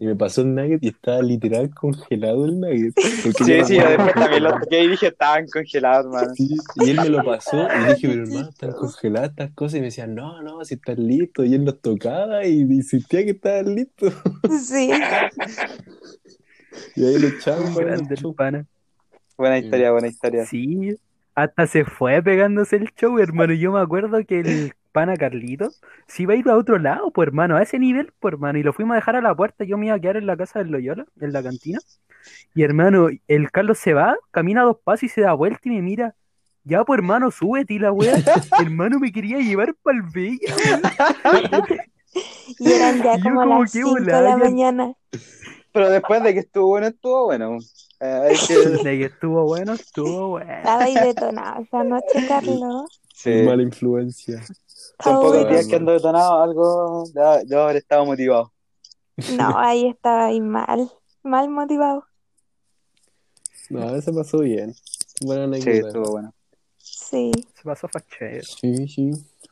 Y 0.00 0.06
me 0.06 0.14
pasó 0.14 0.42
el 0.42 0.54
nugget 0.54 0.82
y 0.82 0.88
estaba 0.88 1.20
literal 1.22 1.70
congelado 1.74 2.44
el 2.44 2.60
nugget. 2.60 2.94
Porque 3.22 3.44
Sí, 3.44 3.56
yo 3.56 3.64
sí, 3.64 3.78
acuerdo 3.78 4.04
después 4.04 4.14
también 4.14 4.42
lo 4.44 4.52
toqué 4.60 4.84
y 4.84 4.88
dije, 4.88 5.06
estaban 5.08 5.46
congelados, 5.48 6.06
hermano. 6.06 6.34
Sí, 6.34 6.56
y 6.76 6.90
él 6.90 6.96
me 6.96 7.08
lo 7.08 7.24
pasó 7.24 7.68
y 7.74 7.84
dije, 7.94 8.08
pero 8.08 8.22
hermano, 8.22 8.48
están 8.50 8.72
congeladas 8.72 9.30
estas 9.30 9.50
cosas. 9.54 9.74
Y 9.76 9.80
me 9.80 9.86
decía, 9.86 10.06
no, 10.06 10.40
no, 10.42 10.64
si 10.64 10.74
están 10.74 11.04
listos. 11.04 11.46
Y 11.46 11.54
él 11.54 11.64
los 11.64 11.80
tocaba 11.80 12.46
y 12.46 12.60
insistía 12.60 13.24
que 13.24 13.32
estaban 13.32 13.74
listos. 13.74 14.14
Sí. 14.66 14.90
Y 16.94 17.04
ahí 17.04 17.18
lo 17.18 17.28
echaban 17.28 17.74
grande, 17.74 18.16
pana. 18.36 18.66
Buena 19.36 19.58
historia, 19.58 19.90
buena 19.92 20.08
historia. 20.08 20.46
Sí, 20.46 20.96
hasta 21.34 21.66
se 21.66 21.84
fue 21.84 22.22
pegándose 22.22 22.76
el 22.76 22.90
show, 22.96 23.18
hermano. 23.18 23.54
Yo 23.54 23.72
me 23.72 23.80
acuerdo 23.80 24.24
que 24.26 24.40
el 24.40 24.72
pana 24.92 25.16
Carlito 25.16 25.70
se 26.06 26.22
iba 26.22 26.34
a 26.34 26.36
ir 26.36 26.48
a 26.48 26.56
otro 26.56 26.78
lado, 26.78 27.10
pues 27.10 27.28
hermano, 27.28 27.56
a 27.56 27.62
ese 27.62 27.78
nivel, 27.78 28.12
pues 28.20 28.32
hermano. 28.32 28.58
Y 28.58 28.62
lo 28.62 28.72
fuimos 28.72 28.94
a 28.94 28.96
dejar 28.96 29.16
a 29.16 29.20
la 29.20 29.34
puerta. 29.34 29.64
Yo 29.64 29.78
me 29.78 29.86
iba 29.86 29.96
a 29.96 30.00
quedar 30.00 30.16
en 30.16 30.26
la 30.26 30.36
casa 30.36 30.58
del 30.58 30.70
Loyola, 30.70 31.06
en 31.20 31.32
la 31.32 31.42
cantina. 31.42 31.78
Y 32.54 32.62
hermano, 32.62 33.08
el 33.26 33.50
Carlos 33.50 33.78
se 33.78 33.94
va, 33.94 34.16
camina 34.30 34.62
dos 34.62 34.78
pasos 34.82 35.04
y 35.04 35.08
se 35.08 35.22
da 35.22 35.32
vuelta 35.32 35.60
y 35.64 35.70
me 35.70 35.82
mira. 35.82 36.14
Ya, 36.64 36.84
pues 36.84 36.98
hermano, 36.98 37.30
súbete 37.30 37.74
y 37.74 37.78
la 37.78 37.92
wea. 37.92 38.14
hermano 38.60 38.98
me 38.98 39.10
quería 39.10 39.38
llevar 39.38 39.74
pa'l 39.82 40.02
Bella, 40.12 40.54
weón. 41.24 41.66
Y 42.58 42.72
eran 42.72 43.02
ya 43.02 43.18
como 43.22 43.40
como 43.40 43.60
las 43.60 43.72
que 43.72 43.78
5 43.80 43.94
de 43.94 44.22
la 44.22 44.36
mañana. 44.36 44.92
Pero 45.72 45.90
después 45.90 46.22
de 46.22 46.34
que 46.34 46.40
estuvo 46.40 46.68
bueno, 46.68 46.86
estuvo 46.88 47.24
bueno. 47.26 47.58
Eh, 48.00 48.28
hay 48.30 48.36
que... 48.46 48.54
De 48.84 48.98
que 48.98 49.04
estuvo 49.04 49.44
bueno, 49.44 49.72
estuvo 49.74 50.28
bueno. 50.28 50.52
Estaba 50.52 50.84
ahí 50.84 50.94
detonado 50.94 51.62
esa 51.62 51.84
noche, 51.84 52.26
Carlos. 52.26 53.00
Sí. 53.14 53.42
Mala 53.42 53.62
influencia. 53.62 54.42
Son 55.02 55.14
pocos 55.16 55.30
Favorito. 55.32 55.50
días 55.50 55.66
que 55.66 55.76
ando 55.76 55.92
detonado, 55.92 56.42
algo. 56.42 57.04
Ya, 57.14 57.42
yo 57.44 57.62
habré 57.62 57.78
estado 57.78 58.04
motivado. 58.04 58.52
No, 59.36 59.52
ahí 59.58 59.86
estaba 59.88 60.26
ahí 60.26 60.40
mal. 60.40 60.90
Mal 61.22 61.48
motivado. 61.48 62.04
No, 63.70 63.94
eso 63.94 64.12
pasó 64.14 64.38
bien. 64.40 64.74
Buena 65.20 65.56
Sí, 65.58 65.62
anécdota. 65.70 65.88
estuvo 65.88 66.10
bueno. 66.12 66.34
Sí, 66.78 67.30
Se 67.54 67.62
pasó 67.62 67.88
fachero. 67.88 68.42
Sí, 68.42 68.88
sí. 68.88 69.10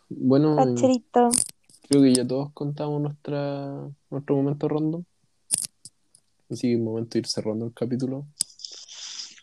Bueno, 0.09 0.57
Pacherito. 0.57 1.29
creo 1.89 2.03
que 2.03 2.15
ya 2.15 2.27
todos 2.27 2.53
contamos 2.53 3.01
nuestra, 3.03 3.89
nuestro 4.11 4.37
momento 4.37 4.69
random. 4.69 5.05
Así 6.51 6.69
que 6.69 6.75
es 6.75 6.81
momento 6.81 7.11
de 7.15 7.19
ir 7.21 7.27
cerrando 7.27 7.67
el 7.67 7.75
capítulo. 7.75 8.27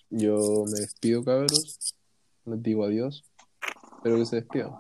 Yo 0.10 0.64
me 0.66 0.80
despido, 0.80 1.24
cabros. 1.24 1.94
Les 2.46 2.64
digo 2.64 2.86
adiós. 2.86 3.24
Espero 3.98 4.18
que 4.18 4.26
se 4.26 4.36
despidan. 4.38 4.72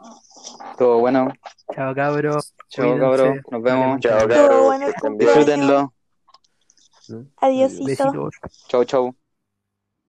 Estuvo 0.83 0.99
bueno. 0.99 1.31
Chao, 1.73 1.95
cabro. 1.95 2.39
Chao, 2.67 2.85
Cuídense. 2.85 2.99
cabrón. 2.99 3.41
Nos 3.51 3.61
vemos. 3.63 3.99
Chao, 4.01 4.27
cabros. 4.27 4.63
bueno. 4.65 4.87
Disfrútenlo. 5.17 5.93
¿no? 7.07 7.25
Adiósito. 7.37 8.29
Chau, 8.67 8.83
chau. 8.83 9.15